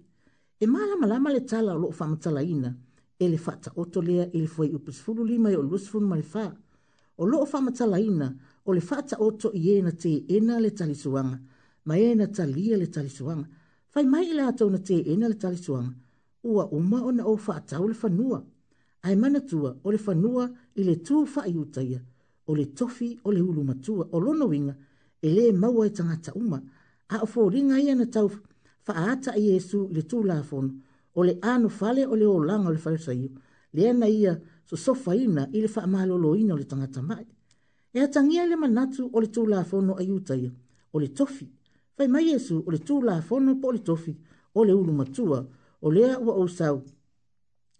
[0.58, 2.83] e malama lama le tala o loo whamatala ina, e
[3.18, 6.56] ele fata oto lea ele foi o pesfulu lima e o lusfun malifa.
[7.16, 8.34] O loo fama talaina,
[8.64, 11.38] o le fata oto i ena te ena le talisuanga,
[11.84, 13.48] ma ena talia le talisuanga.
[13.88, 15.94] Fai mai ila atau na te ena le talisuanga,
[16.42, 18.44] ua uma ona o fata o le fanua.
[19.02, 22.00] Ai mana tua, o le fanua i le tū fai utaia,
[22.46, 24.74] o le tofi o le ulu matua, o lono winga,
[25.22, 26.60] e le maua e tangata uma,
[27.08, 28.30] a o fōringa ia na tau,
[28.82, 30.72] faata i Yesu le tū lafono,
[31.14, 33.30] o le anu fale o le olanga o le fale saio,
[33.72, 37.24] le ana ia so sofa ina i le faa mahalolo ina o le tangata mai.
[37.94, 40.50] E atangia le manatu o le tūla fono a iutaia,
[40.92, 41.48] o le tofi,
[41.96, 44.16] fai mai esu o le tūla fono po le tofi,
[44.54, 45.44] o le ulu matua,
[45.80, 46.82] o lea ua o sau.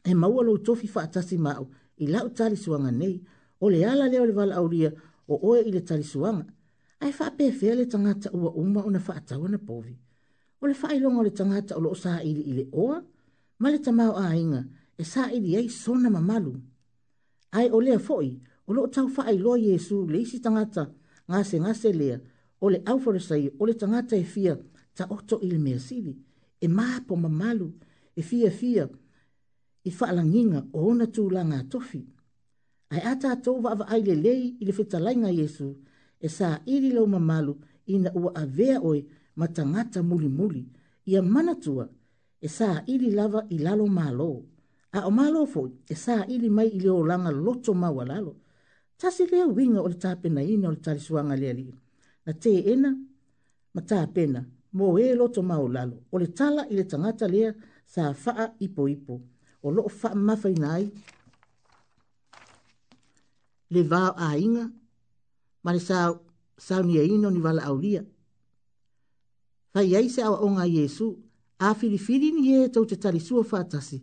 [0.07, 1.67] E maua lo tofi faa tasi mao,
[1.97, 3.17] i lau tali suanga nei,
[3.59, 4.93] o le ala leo le wala auria,
[5.27, 6.47] o oe i le tali suanga.
[7.01, 9.97] Ai faa pefea le tangata ua uma o na faa tawana povi.
[10.61, 13.03] O le faa ilonga le tangata o lo saa ili ili oa,
[13.59, 14.65] ma le tamao ainga
[14.99, 16.53] e sa ili ai sona mamalu.
[17.53, 18.29] Ai ole lea foi,
[18.69, 20.83] o loo tau faa i loa Yesu le isi tangata
[21.31, 22.17] ngase ngase lea
[22.65, 24.55] ole au auforesai o le tangata e fia
[24.97, 26.15] ta oto ili mea sili.
[26.65, 26.69] E
[27.07, 27.69] po mamalu
[28.17, 28.85] e fia fia
[29.85, 32.01] i faa langinga o ona tū la ngā tofi.
[32.93, 35.69] Ai ata tova wa ai le lei i le fetalainga Yesu
[36.21, 37.53] e sa ili lau mamalu
[37.95, 39.01] ina ua avea oi,
[39.39, 40.63] ma tangata muli muli
[41.11, 41.93] ia mana manatua tua
[42.45, 44.43] e sa ili lava i lalo malo.
[44.93, 48.33] A o malo fo e sa ili mai i leo langa loto mawa lalo.
[49.01, 51.67] Tasi leo winga o le tāpena ina o le tari suanga lea li.
[52.27, 52.91] Na te ena,
[53.75, 54.41] ma tāpena,
[54.77, 55.97] mō e loto mawa lalo.
[56.13, 57.51] O le tala i le tangata lea
[57.93, 59.15] sa faa ipo ipo.
[59.65, 60.85] O loo faa mafa inai.
[63.73, 64.65] Le vāo a inga,
[65.65, 65.97] ma le sa
[66.67, 68.03] saunia ino ni wala au lia.
[69.73, 71.24] Fai aise awa onga Yesu,
[71.69, 74.01] a filifili ni e tau te tali sua whātasi,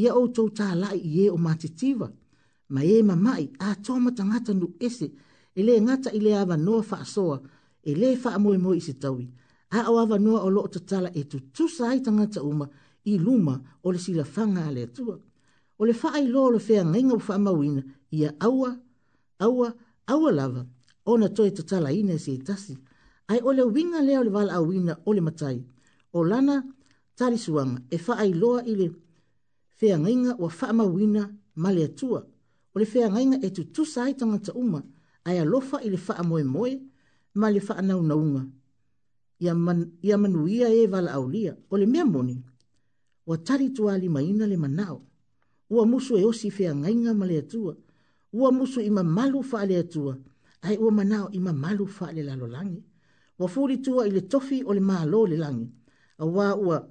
[0.00, 2.08] ia o tau tā lai i e o mātitiva,
[2.72, 5.10] ma e mamai a tōmata ngata nu ese,
[5.54, 7.38] ele ngata i ava awa noa whaasoa,
[7.84, 9.26] e le wha moe moe i taui,
[9.70, 12.68] a o awa noa o loo tatala e tu tusa ai tangata uma
[13.04, 15.18] i luma o le sila whanga a le atua.
[15.78, 18.72] O le whaai loa le whea ngenga ufa amawina, ia aua,
[19.40, 19.72] aua,
[20.06, 20.64] aua lava,
[21.06, 22.76] ona toi tatala ina se tasi,
[23.28, 25.58] ai o le winga leo le wala awina o le matai,
[26.12, 26.60] o lana,
[27.16, 28.90] tari suanga e faa i loa ile
[29.78, 32.20] fea ngainga wa faa mawina male atua.
[32.74, 34.82] O le fea ngainga e tutu sai tangata uma
[35.24, 36.80] ai alofa ile faa moe moe
[37.34, 38.46] ma le faa naunaunga.
[39.40, 42.38] Ia, man, ia manuia e vala aulia o le mea moni.
[43.26, 45.02] Wa tari tua li maina le manao.
[45.70, 47.76] Ua musu e osi fea ngainga male atua.
[48.32, 50.18] Ua musu ima malu faa le atua.
[50.62, 52.82] Ai ua manao ima malu faa le lalolangi.
[53.38, 55.68] Wa furi tua ile tofi o le maa le langi.
[56.18, 56.88] Awa ua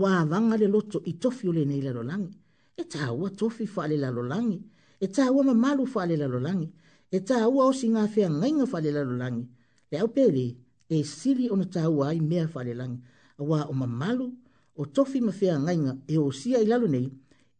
[0.00, 2.36] wa vanga le loto i tofi ole nei lalo langi.
[2.74, 4.58] E ta hua tofi fa le lalo langi.
[4.98, 6.68] E ta hua mamalu fa le lalo langi.
[7.10, 9.44] E ta hua o singa fea ngainga fa le lalo langi.
[9.90, 10.46] Le au pere,
[10.92, 12.98] e sili ona ta hua ai mea fa le langi.
[13.38, 14.26] A wa o mamalu,
[14.74, 17.06] o tofi ma fea ngainga e o sia i lalo nei,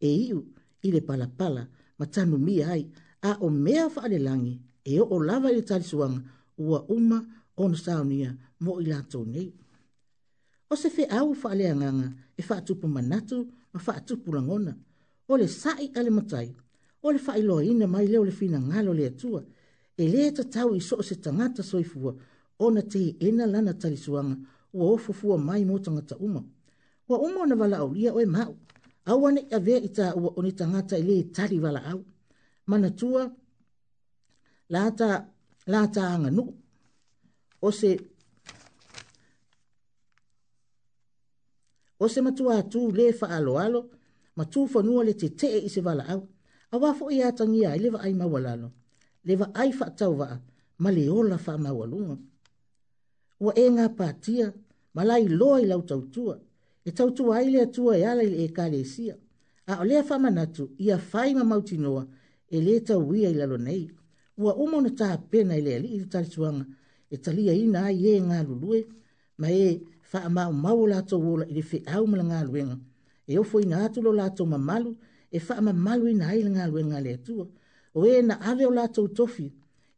[0.01, 0.41] e iu
[0.83, 1.63] i le palapala
[1.99, 2.83] ma tanu mi ai.
[3.29, 6.21] A o mea fa le langi, e o, o lava i le talisuanga,
[6.67, 7.19] ua uma
[7.63, 8.31] ona saunia
[8.65, 9.49] mo i lato nei.
[10.67, 14.77] O se fe au fa le anganga, e faatupu manatu ma faatupu lagona
[15.29, 16.49] o le saʻi a le matai
[17.03, 19.41] o le faailoaina mai lea o le finagalo le atua
[19.97, 22.15] e lē tatau i so o se tagata soifua
[22.65, 24.37] ona teiena lana talisuaga
[24.75, 26.41] ua ofofua mai mo tagata uma
[27.09, 28.53] ua uma ona valaaulia o e maʻu
[29.11, 31.99] au aneʻi avea i taʻua o ni tagata i lē tali valaau
[32.67, 33.23] manatua
[34.73, 35.09] la ta
[35.73, 36.45] la ta nga nu
[37.67, 37.91] o se
[42.01, 43.81] o se matu atu le fa alo alo
[44.37, 46.23] matu fa le te te i se vala au
[46.71, 48.53] a wa fo ia tangi ai le va ai ma wala
[49.27, 50.29] le va ai fa tau va
[50.83, 51.99] ma le ola fa ma walu
[53.57, 54.47] e nga patia
[54.97, 56.35] ma lai loi lau tau tua
[56.85, 59.15] e tau tua ai le tua e ala le e ka le sia
[59.71, 61.45] a o le fa manatu ia fai ma
[62.55, 63.85] e le tau ia i lalo nei
[64.43, 66.65] ua umo na taha pena i le ali i tali tuanga
[67.11, 68.81] e talia ina ai e nga lulue
[69.41, 69.69] ma e
[70.15, 72.77] fa ama ma wala to wala ile fi au mla nga
[73.27, 74.59] e o foi na to la to ma
[75.31, 78.85] e fa ma malu ina ile nga lwen ale tu o e na ave la
[78.95, 79.47] to tofi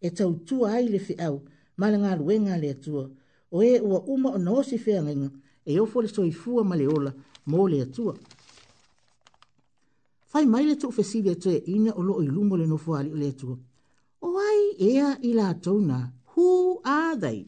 [0.01, 1.37] e tau tu ai le fi au
[1.79, 2.17] ma nga
[2.55, 2.93] ale tu
[3.53, 5.23] o e o uma no si fe ngin
[5.71, 7.11] e o foi so i fu ma le ola
[7.51, 8.05] mo le tu
[10.31, 11.33] fai mai le to fe si le
[11.75, 13.51] ina o lo i lumo le no fo ale tu
[14.23, 15.99] o ai e ia ila tona
[16.33, 16.47] who
[17.01, 17.41] are they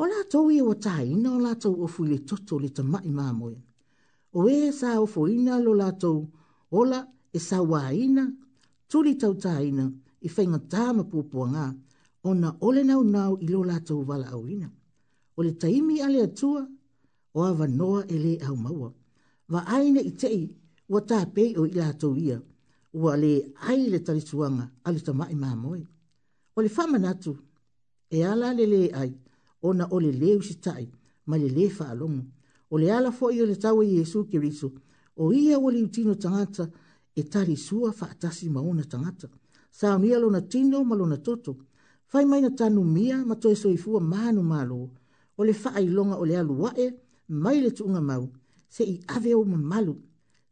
[0.00, 2.82] O la tau ia wa tai na o la tau ofu le toto le ta
[2.92, 3.56] mai mamoe.
[4.38, 6.16] O e sa ofu ina lo la tau,
[6.78, 6.98] ola
[7.36, 8.24] e sa wa ina,
[8.90, 9.84] tuli tau taina
[10.26, 11.66] i whainga tāma pūpua ngā,
[12.28, 14.68] o na ole nau nau i lo la tau wala au ina.
[15.36, 16.62] O le taimi ale atua,
[17.36, 18.90] o awa noa e le au maua.
[19.52, 20.40] Wa aina i tei,
[20.92, 22.38] wa tā pei o i la tau ia,
[23.02, 23.32] ua le
[23.70, 25.82] ai le talisuanga, ale ta mai mamoe.
[26.56, 27.32] O le whamanatu,
[28.10, 29.10] e ala le le ai,
[29.62, 30.88] ona o le leu se tai
[31.26, 32.22] ma le le faalogo
[32.70, 34.68] o le ala foʻi o le tau e iesu keriso
[35.22, 36.70] o ia ua liu tino tagata
[37.14, 39.28] e talisua faatasi ma ona tagata
[39.70, 41.52] saunia lona tino ma lona toto
[42.06, 44.80] fai mai na tanumia ma toe soifua manu malo
[45.38, 46.84] o le faailoga o le aluaʻe
[47.44, 48.24] mai le tuuga mau
[48.74, 49.94] seʻi ave o mamalu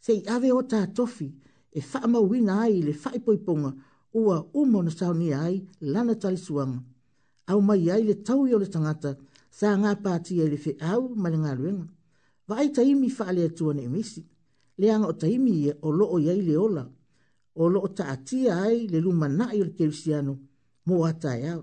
[0.05, 1.29] seʻi ave o tatofi
[1.73, 3.71] e faamauina ai i le faipoipoga
[4.21, 5.57] ua uma ona saunia ai
[5.93, 6.79] lana talisuaga
[7.49, 9.11] au mai ai le tau i o le tangata
[9.59, 10.59] sa ngā pāti e le
[10.93, 11.87] au ma le ngā ruenga.
[12.49, 14.23] Wa ai taimi whaale atua ne emisi,
[14.81, 16.85] le anga o taimi e o loo iai le ola,
[17.61, 20.35] o loo ta atia ai le luma na i o le kerisiano
[20.87, 21.63] mō ata e au.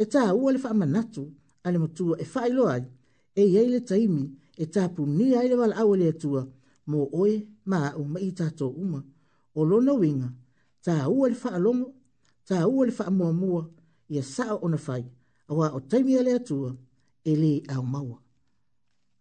[0.00, 1.22] E tā ua le whaamanatu
[1.64, 2.84] ale motua e whaelo ai,
[3.34, 4.24] e iai le taimi
[4.56, 6.42] e tā puni ai le wala awale e atua
[6.90, 7.34] mō oe
[7.70, 9.00] ma au ma i tato uma,
[9.58, 10.30] o lo na winga,
[10.84, 11.88] tā ua le whaalongo,
[12.48, 13.62] tā ua le whaamua mua,
[14.08, 15.10] ia sao ona whaia
[15.50, 16.70] awa o taimi ale atua
[17.30, 18.18] e le au maua.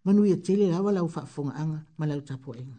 [0.04, 2.78] Manu ia e tele lawa lau faafonga anga ma lau tapo enga.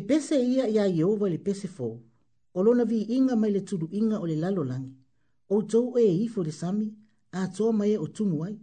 [0.00, 1.98] pe pese ia ia Yehova le pese fo
[2.54, 4.94] o lona vi inga mai le tulu inga o le lalo langi
[5.48, 6.86] o tou e, e i fo le sami
[7.32, 8.54] a to mai e o tumu ai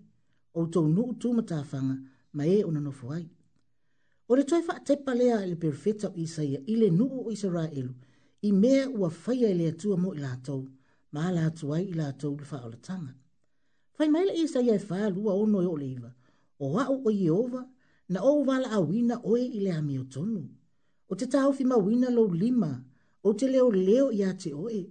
[0.53, 1.95] o tou nu tu mata fanga
[2.37, 3.25] mai e ona no fo ai
[4.29, 7.31] o le toi fa te pale a le perfecta o Isaia i le nu o
[7.35, 7.87] Israel
[8.47, 10.63] i mea ua fai ai le atua mo i la tou
[11.13, 13.11] ma la atu ai i la tou le fa o le tanga
[13.95, 16.11] fai mai le Isaia e fa lua o no e o le iwa
[16.65, 17.61] o au o Yehova
[18.11, 20.39] na o wala awina oe i le amiotonu.
[20.41, 20.55] tonu
[21.07, 22.71] o te tau fi mawina lo lima,
[23.23, 24.81] o te leo leo ia te oe,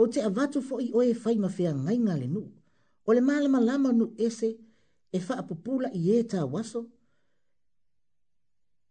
[0.00, 2.42] o te avatu fo i oe fai mawhia ngai ngā nu,
[3.08, 4.50] o le malama lama nu ese
[5.12, 6.80] e wha apopula i e tā waso,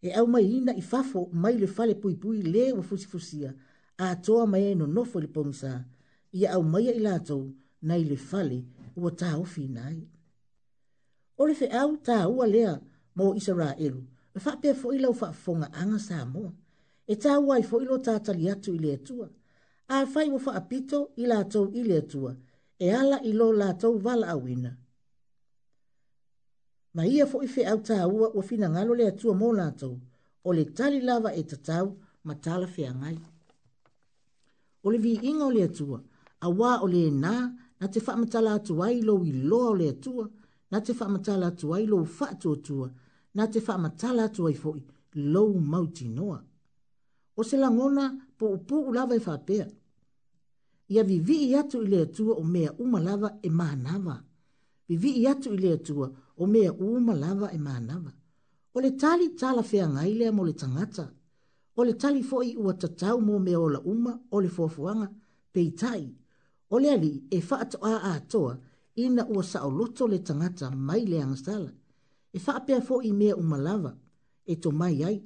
[0.02, 3.50] e au mai ina i fafo mai le fale pui pui le wa fusi fusia,
[4.06, 5.74] a toa mai eno nofo le pongsa,
[6.40, 7.44] i au mai i lātou
[7.88, 8.60] nai le fale
[9.00, 9.32] ua tā
[9.78, 9.98] nai.
[11.42, 12.72] O le fe au tā ua lea
[13.18, 14.02] mō Israelu,
[14.36, 16.46] e wha pia fo i lau wha fonga anga sa mō
[17.08, 19.28] e tā wai fo ilo tātali atu ili atua.
[19.94, 22.34] A fai mo apito i lātou ili atua,
[22.80, 24.72] e ala ilo lātou wala awina.
[26.94, 29.98] Ma ia fo ife au tā ua ua fina ngalo le atua mō lātou,
[30.44, 33.18] o le tali lava e tatau ma tala fea ngai.
[34.84, 36.00] O le vi inga o le atua,
[36.42, 37.36] a wā o le nā,
[37.80, 40.26] na te whamatala atu ai lo i lo o le atua,
[40.72, 42.88] na te whamatala atu ai lo fatu atua,
[43.36, 44.84] na te whamatala atu ai fo i
[45.16, 46.40] lo mauti noa
[47.38, 48.06] o se langona
[48.38, 49.68] po upu u lava e whapea.
[50.90, 54.24] Ia vivi i atu i lea tua o mea umalava e maanava.
[54.90, 56.08] Vivi i atu i lea tua
[56.38, 58.12] o mea umalava e maanava.
[58.74, 61.06] O le tali tala fea ngailea mo le tangata.
[61.76, 65.08] O le tali foi ua tatau mo mea ola uma o le fofuanga
[65.54, 66.14] peitai.
[66.70, 68.54] O le ali e whaato a a toa
[68.96, 71.72] ina ua sa o loto le tangata mai le angstala.
[72.36, 73.92] E whaapea fo i mea umalava
[74.52, 75.24] e to mai ai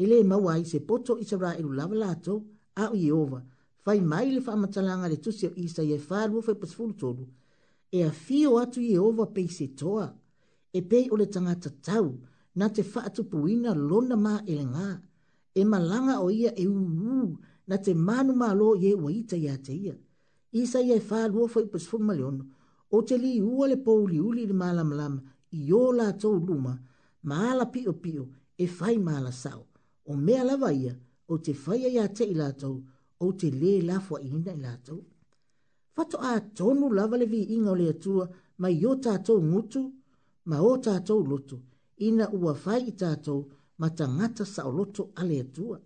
[0.00, 2.38] i le maua ai se poto isaraelu lava latou
[2.82, 3.40] a o ieova
[3.84, 6.36] fai mai le faamatalaga le tusi o isaia e falu
[7.96, 10.06] e afio atu ieova pei se toa
[10.78, 12.08] e pei o le tagata tau
[12.58, 17.24] na te faatupuina lona maelegā e, e malaga o ia e uuū
[17.68, 19.96] na te manu malo ie ua ita iā te ia
[20.60, 21.46] isaia e falu
[22.96, 25.20] o te liua le pouliuli i le malamalama
[25.58, 26.74] i ō latou luma
[27.28, 28.24] ma ala piʻopiʻo
[28.58, 29.69] e fai ma ala saʻo
[30.12, 30.94] o mea lava ia
[31.28, 32.76] o te whaia ia te i lātou
[33.20, 34.98] o te le lafua ina i lātou.
[35.94, 38.24] Fato a tonu lava le vi inga o le atua
[38.62, 39.82] mai o tātou ngutu
[40.50, 41.56] ma o tātou lotu
[42.06, 43.40] ina ua whai i tātou
[43.80, 45.78] ma tangata sa o lotu a le atua.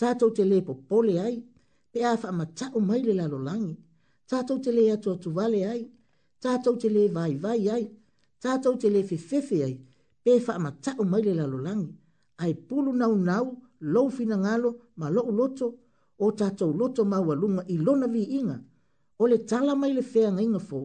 [0.00, 1.36] Tātou te le po pole ai
[1.92, 3.74] pe a wha ma tau mai le lalolangi.
[4.30, 5.82] Tātou te le atua tu vale ai
[6.42, 7.84] tātou te le vai vai ai
[8.42, 9.76] tātou te le fefefe ai
[10.24, 11.90] pe wha ma tau mai le lalolangi.
[11.90, 12.01] langi
[12.44, 13.44] ai pulu nau nau
[13.94, 14.70] lou fina ngalo
[15.00, 15.66] ma lou loto
[16.24, 18.56] o tatou loto maualuga i lona viiga
[19.22, 20.84] o le tala mai le feagaiga fou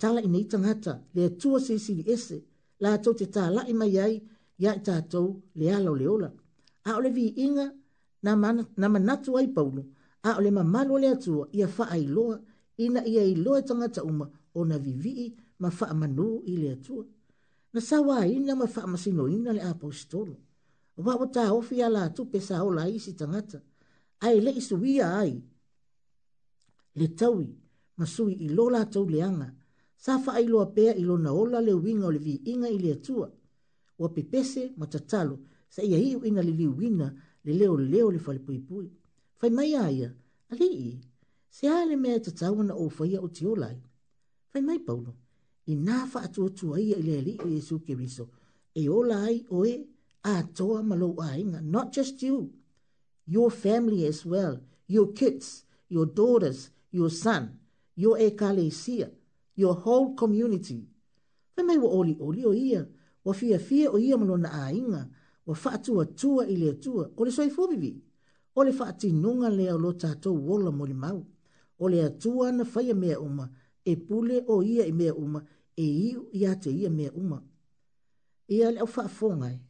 [0.00, 2.36] tala ina i tagata le atua sisili ese
[2.84, 4.14] latou te talaʻi mai ai
[4.62, 5.26] ia i tatou
[5.58, 6.28] le ala o le ola
[6.88, 7.66] a o le viiga
[8.24, 9.82] na, man, na manatu ai paulo
[10.28, 12.36] a o le mamalo o le atua ia faailoa
[12.84, 14.26] ina ia iloa e tagata uma
[14.60, 15.26] ona vivii
[15.62, 17.04] ma faamanū i le atua
[17.74, 20.34] na sawa ina ma fa masino ina le apostolo
[21.04, 23.58] va o ta o fi ala tu pe sa la isi tangata
[24.24, 25.34] ai le isu wia ai
[26.98, 27.46] le tawi
[27.98, 29.48] masui i lola tau leanga
[30.04, 30.46] sa fa ai
[31.06, 32.22] lo na ola le winga o le
[32.52, 33.26] inga i le tua
[34.02, 35.34] o pepese ma tatalo
[35.74, 37.08] sa ia hiu ina le li winga
[37.46, 38.40] le leo leo le fale
[39.38, 40.08] fai mai aia
[40.52, 41.02] ali i
[41.56, 43.76] se ale mea tatawana o faia o tiolai
[44.50, 45.12] fai mai paulo
[45.66, 48.28] i nā whaatuatua ia i le li i Jesu Kiriso.
[48.74, 49.74] E ola ai oe
[50.22, 52.50] a toa malou ainga, not just you,
[53.26, 54.58] your family as well,
[54.88, 57.48] your kids, your daughters, your son,
[57.96, 59.10] your ekalesia,
[59.56, 60.84] your whole community.
[61.56, 62.86] Me mai wa oli oli o ia,
[63.24, 65.06] wa fia fia o ia malona ainga,
[65.46, 67.94] wa whaatua tua i le tua, o le soi fubivi,
[68.56, 71.24] o le whaatinunga lea o lo tātou wola mori mau,
[71.78, 73.48] o le atua na whaia mea uma,
[73.84, 75.44] e pule o ia i mea uma,
[75.76, 77.42] e iu i ate ia mea uma.
[78.48, 79.60] E le au whaafongai.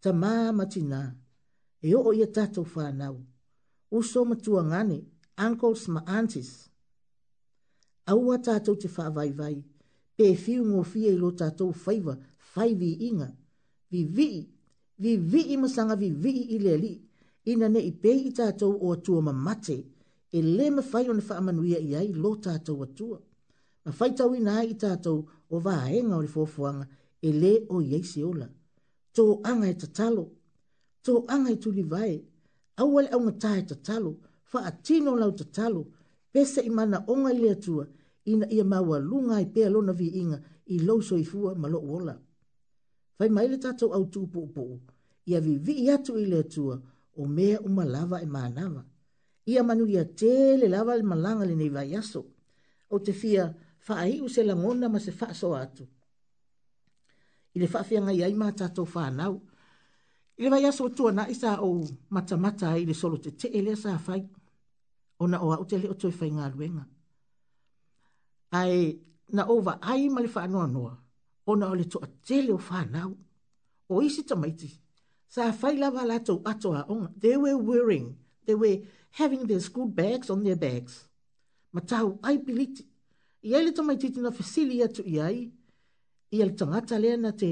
[0.00, 1.14] Ta māma tina,
[1.80, 3.20] e o ia tatou whanau.
[3.90, 5.04] Uso matua ngane,
[5.46, 6.68] uncles ma aunties.
[8.06, 9.56] Aua tatou te whaavaivai,
[10.16, 12.14] pe fiu ngō fia i lo tatou whaiva,
[12.54, 13.30] whaivi inga.
[13.90, 14.48] Vi vii,
[14.98, 16.92] vi vii masanga vi vi i le li,
[17.44, 19.76] ina ne i pei i tatou o atua ma mate,
[20.32, 23.16] e le ma whaio ne whaamanuia i ai lo tatou atua.
[23.18, 23.20] Atua
[23.84, 26.86] a faita ui na i tātou o vā e ngauri fōfuanga
[27.22, 28.46] e le o yeise ola.
[29.14, 30.26] Tō anga e tatalo,
[31.04, 32.14] tō anga e tuli vai,
[32.80, 35.82] awale au ngatā e tatalo, fa a tino lau tatalo,
[36.32, 37.86] pese i mana onga i lea tua,
[38.24, 42.16] ina ia maua lunga i pēa na vi inga i lau soifua ma lo uola.
[43.18, 44.68] Fai maile tātou au tūpu upu,
[45.26, 46.78] ia vi vi i atu i lea tua,
[47.16, 48.84] o mea uma e lava e maanawa.
[49.46, 52.22] Ia manu ia tēle lava le malanga le nei vai aso.
[52.88, 53.50] O te fia,
[53.86, 55.84] whaai u se langona ma se whaaso atu.
[57.54, 59.34] I le whaafia ngai ai mā tātou whānau.
[60.38, 61.68] I le vai aso tua na isa o
[62.10, 64.20] mata mata i le solo te te ele sa whai.
[65.20, 66.84] O na o au te le o toi whai ngā ruenga.
[68.52, 68.98] Ai
[69.36, 70.94] na ova ai ma le whanua noa.
[71.46, 73.10] O na o le toa te le o whānau.
[73.88, 74.70] O isi tamaiti.
[75.28, 77.10] Sa whai lava lātou atoa onga.
[77.16, 78.16] They were wearing.
[78.46, 78.78] They were
[79.10, 81.04] having their school bags on their bags.
[81.74, 82.86] Matau ai piliti
[83.48, 85.38] ia le tamai titi na fasili atu i ai,
[86.36, 87.50] ia le tangata lea na te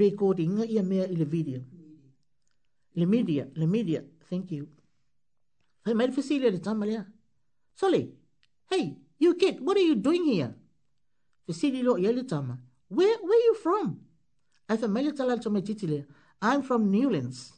[0.00, 1.60] recording ia mea i le video.
[2.98, 4.64] Le media, le media, thank you.
[5.84, 7.02] Fai mai le fasili le tamai lea.
[7.78, 8.00] Sole,
[8.70, 8.86] hey,
[9.22, 10.52] you kid, what are you doing here?
[11.46, 12.56] Fasili lo ia le tamai.
[12.96, 13.86] Where, where are you from?
[14.68, 16.04] Ai fai mai le tala le tamai titi lea.
[16.40, 17.52] I'm from Newlands.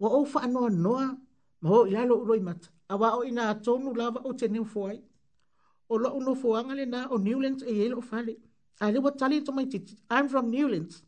[0.00, 1.16] Wa ofa anoa noa,
[1.60, 2.68] maho ilalo uroi mata.
[2.88, 4.32] Awa o ina atonu lava o te neufoai.
[4.32, 5.02] Awa o ina atonu lava o te neufoai
[5.88, 8.34] o lo no foanga le na o Newlands e yelo fale.
[8.80, 11.02] A le watali to mai titi, I'm from Newlands.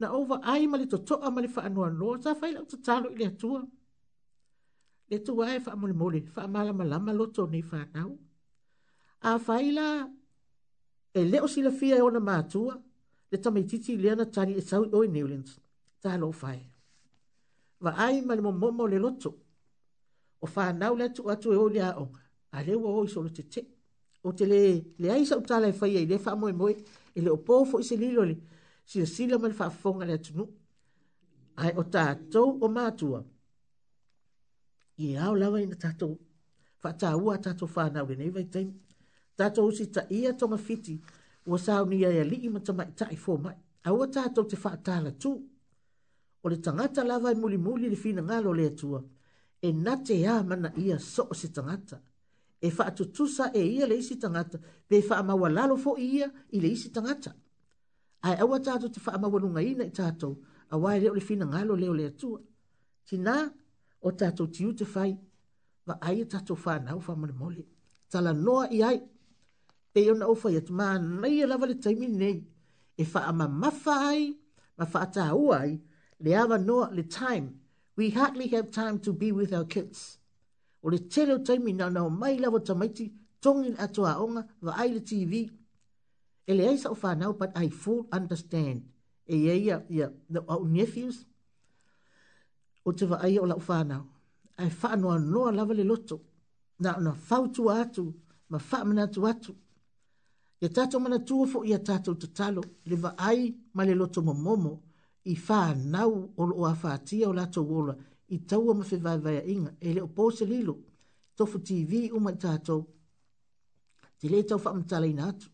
[0.00, 3.08] Na over ai mali to toa mali fa anua no, sa fai lau to talo
[3.14, 3.60] ili atua.
[5.10, 8.10] Le tua e fa mole mole, fa mala malama loto ni fa nau.
[9.28, 9.86] A fai la,
[11.14, 12.74] e leo sila fia e ona maatua,
[13.30, 15.52] le ta mai titi le ana tani e sau oi Newlands.
[16.02, 16.60] Ta lo fai.
[17.84, 19.30] Va ai mali momo le loto.
[20.44, 22.22] O fa nau le atu atu e o le aonga.
[22.56, 23.80] A le ua oi solo te teki
[24.22, 24.60] o te le
[25.00, 26.72] le ai sa utala e fai ai le faa moe moe
[27.16, 28.34] e le opofo i se lilo le
[28.88, 30.44] si le sila ma le faa fonga le atunu
[31.62, 33.20] ai o tātou o mātua
[35.04, 36.12] i au lawa ina tātou
[36.82, 38.68] faa tāua tātou faa nau e neiva i teim
[39.38, 40.94] tātou si ta ia tonga fiti
[41.46, 43.56] ua sao ni ai ali ima tama i tae fō mai
[43.90, 45.32] au a tātou te faa tāla tū
[46.42, 49.02] o le tangata lawa i muli muli le fina ngalo le atua
[49.66, 51.98] e nate ia mana ia so o se tangata
[52.66, 54.56] e faatutusa e ia le isi tagata
[54.88, 56.26] pe faamaua lalo foʻi ia
[56.56, 57.30] i le isi tagata
[58.26, 60.32] ae aua tatou te faamaualugaina i tatou
[60.74, 62.38] auā e lea o le finagalo lea o le atua
[63.08, 63.36] tinā
[64.00, 65.10] o tatou tiu te fai
[65.88, 67.62] vaaia e tatou fanau faamolemole
[68.12, 68.98] talanoa i ai
[69.92, 72.36] pei ona ou fai atu manaia lava le taimi nei
[72.96, 74.24] e faamamafa ai
[74.78, 75.72] ma faatāua ai
[76.24, 77.48] le avanoa le time
[77.98, 80.00] we hardly have time to be with our kids
[80.82, 83.04] o le tele o taimi na nao mai lawa tamaiti
[83.42, 85.32] tongi na atoa onga wa aile TV.
[86.46, 88.82] E le aisa o whanau, but I full understand.
[89.32, 91.24] E ia ia, ia, the, our nephews,
[92.84, 94.04] o te wa aia o la whanau.
[94.58, 96.20] Ai whanua noa lawa le loto,
[96.80, 98.14] na na fautu atu,
[98.48, 99.54] ma whamana atu atu.
[100.60, 104.80] Ia tato mana tuofo ia tato te talo, le wa ai ma le loto momomo,
[105.24, 107.94] i whanau o lo o awhatia o lato wola,
[108.34, 110.76] i taua ma whewaewae inga, e leo pōse lilo,
[111.36, 112.84] tofu TV uma i tātou,
[114.20, 115.50] te le tau whaamtala ina atu.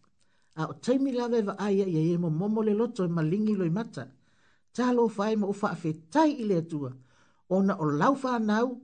[0.58, 3.70] A o teimi lawe wa aia i e mo momo le loto e malingi loi
[3.70, 4.04] mata,
[4.76, 6.92] ta lo whae ma ufa awhe tai i le atua,
[7.50, 8.74] ona o lau whanau,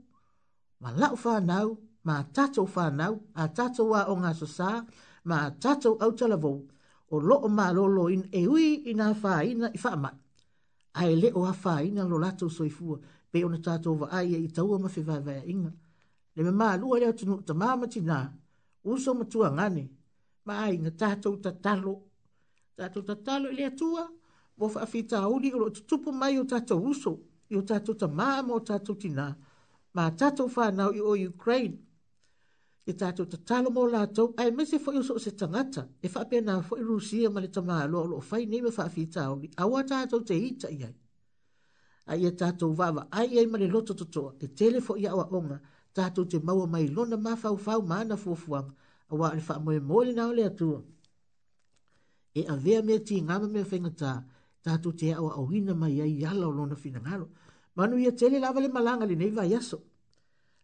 [0.82, 4.70] ma lau whanau, ma tātou whanau, a tātou wā o ngā sosā,
[5.30, 6.62] ma tātou autala vau,
[7.14, 10.14] o lo o mā lolo in e ui ina whaina i whaamai.
[10.94, 14.38] Ai le o a whaina lo lato soifua, ma pe ona tato va ai e
[14.46, 15.72] i taua ma fiva va e inga
[16.36, 18.18] le me ma lua le tu ta mama ti na
[18.92, 19.84] uso ma tua ngani
[20.46, 21.94] ma ai nga tato ta talo
[22.76, 24.02] tato ta talo le tua
[24.58, 27.12] vo fa fita uli lo tu pu mai o tato uso
[27.52, 29.26] i o tato ta mama o tato ti na
[29.96, 31.76] ma tato fa na i o ukraine
[32.90, 36.06] i tato ta talo mo la to ai me se fo uso se tangata e
[36.14, 38.84] fa pe na fo i rusia ma le tama lo lo fa ni me fa
[38.94, 40.94] fita uli awata tato te ita i ai
[42.06, 45.58] ai e tātou vava, ai ai mare loto totoa, e telefo i awa onga,
[45.96, 48.74] tātou te maua mai lona ma fau fau maana fuafuanga,
[49.08, 50.82] a wā alifa moe mōle nao le atua.
[52.34, 54.12] E a vea mea ti ngāma mea whengatā,
[54.64, 57.28] tātou te awa o hina mai ai yala o lona fina ngaro.
[57.76, 59.80] Manu ia tele lava le malanga le neiva yaso.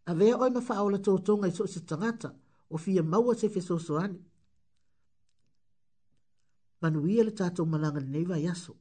[0.07, 2.33] A vea oi ma faaola tōtonga i so se tangata,
[2.69, 4.19] o fia maua se fesoso ane.
[6.81, 8.80] Manu ia le tātou malanga le neiva yaso.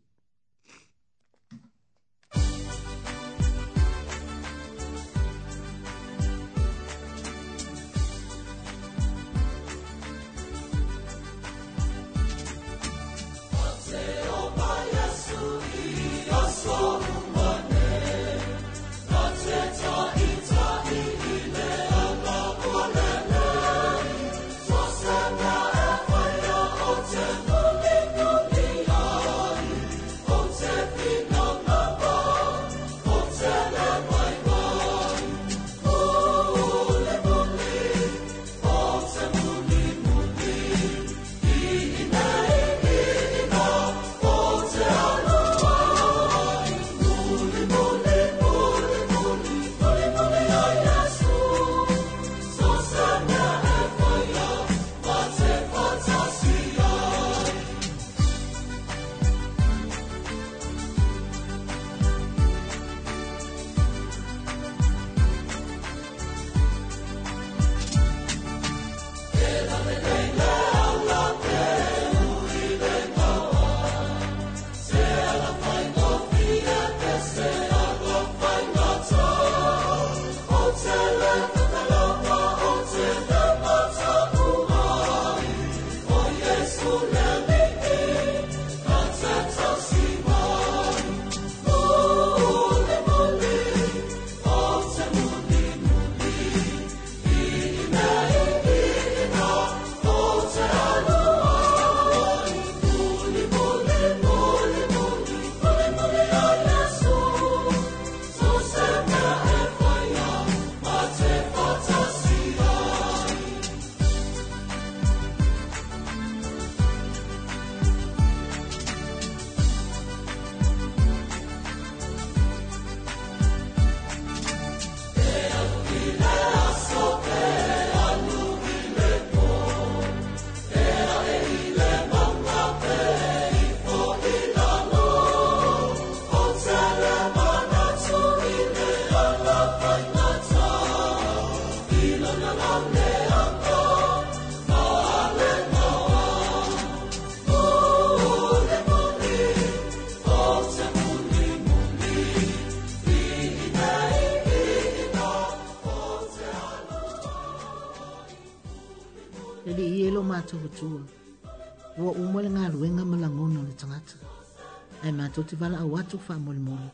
[165.44, 166.90] to te wala au atu wha moli moli.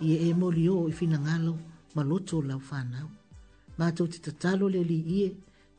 [0.00, 1.56] I e moli o i fina ngalo
[1.94, 3.08] ma loto lau whanau.
[3.78, 5.36] Mātou te tatalo le li ie,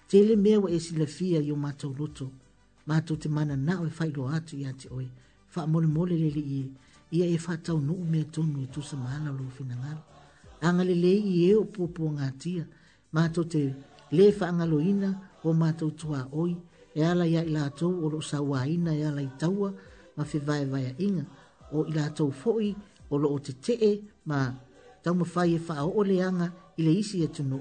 [0.07, 2.29] tele mea wa e sila fia i o mātou loto.
[2.87, 5.07] Mātou te mana nao e whailo atu i ati oe.
[5.53, 6.65] Wha moli moli le li ie,
[7.11, 10.03] ia e whatau nuu mea tonu e tusa maana lo fina ngalo.
[10.61, 12.63] Anga le le i e o pōpō ngā tia,
[13.13, 13.65] mātou te
[14.11, 15.09] le whaangalo ina
[15.43, 16.53] o mātou tua oi,
[16.97, 19.73] e ala ia i lātou o lo sa waina e ala i taua,
[20.17, 21.25] ma vai vai inga
[21.71, 22.73] o i lātou fo'i
[23.09, 23.91] o lo o te te'e
[24.29, 24.43] ma
[25.03, 27.59] tau ma fai e wha'a o leanga i le isi e tunu.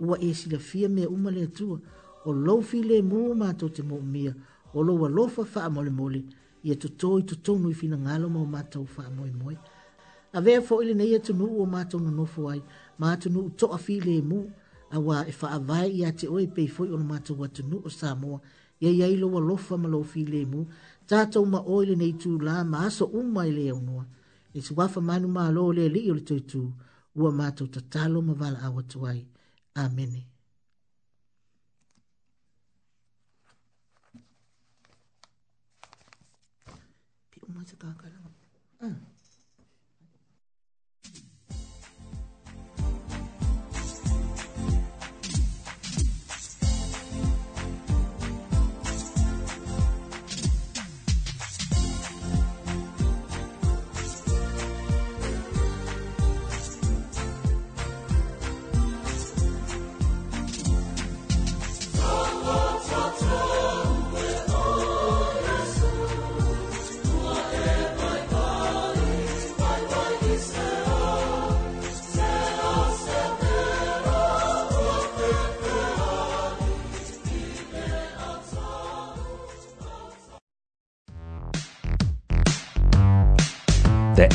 [0.00, 1.78] Ua e si la fia mea uma le atua
[2.24, 4.32] o lo fi le ma mātou te mō mea
[4.74, 6.24] o lo wa fa wha'a mole mole
[6.62, 9.56] i e tuto i tuto nui fina ngalo mō mātou wha'a moi moi.
[10.32, 12.62] A vea fo'i le nei e tunu o mātou na nofu ai
[12.98, 14.44] ma tunu to a fi le mō
[14.90, 17.48] a wā e wha'a vai i a te oe pei fo'i o na mātou wa
[17.48, 18.40] tunu o Samoa.
[18.82, 20.64] Ia ia ilo wa lofa ma lo fi le mō
[21.06, 24.04] tātou ma oile nei tu la ma aso umma i e lea unua.
[24.54, 26.62] E tu wafa manu ma alo lea li ole tui tū
[27.16, 29.20] ua mātou ta talo ma wala awa tuai.
[29.82, 30.22] Amene.
[37.30, 38.16] Pi umma te kākara.
[38.82, 39.05] Ah.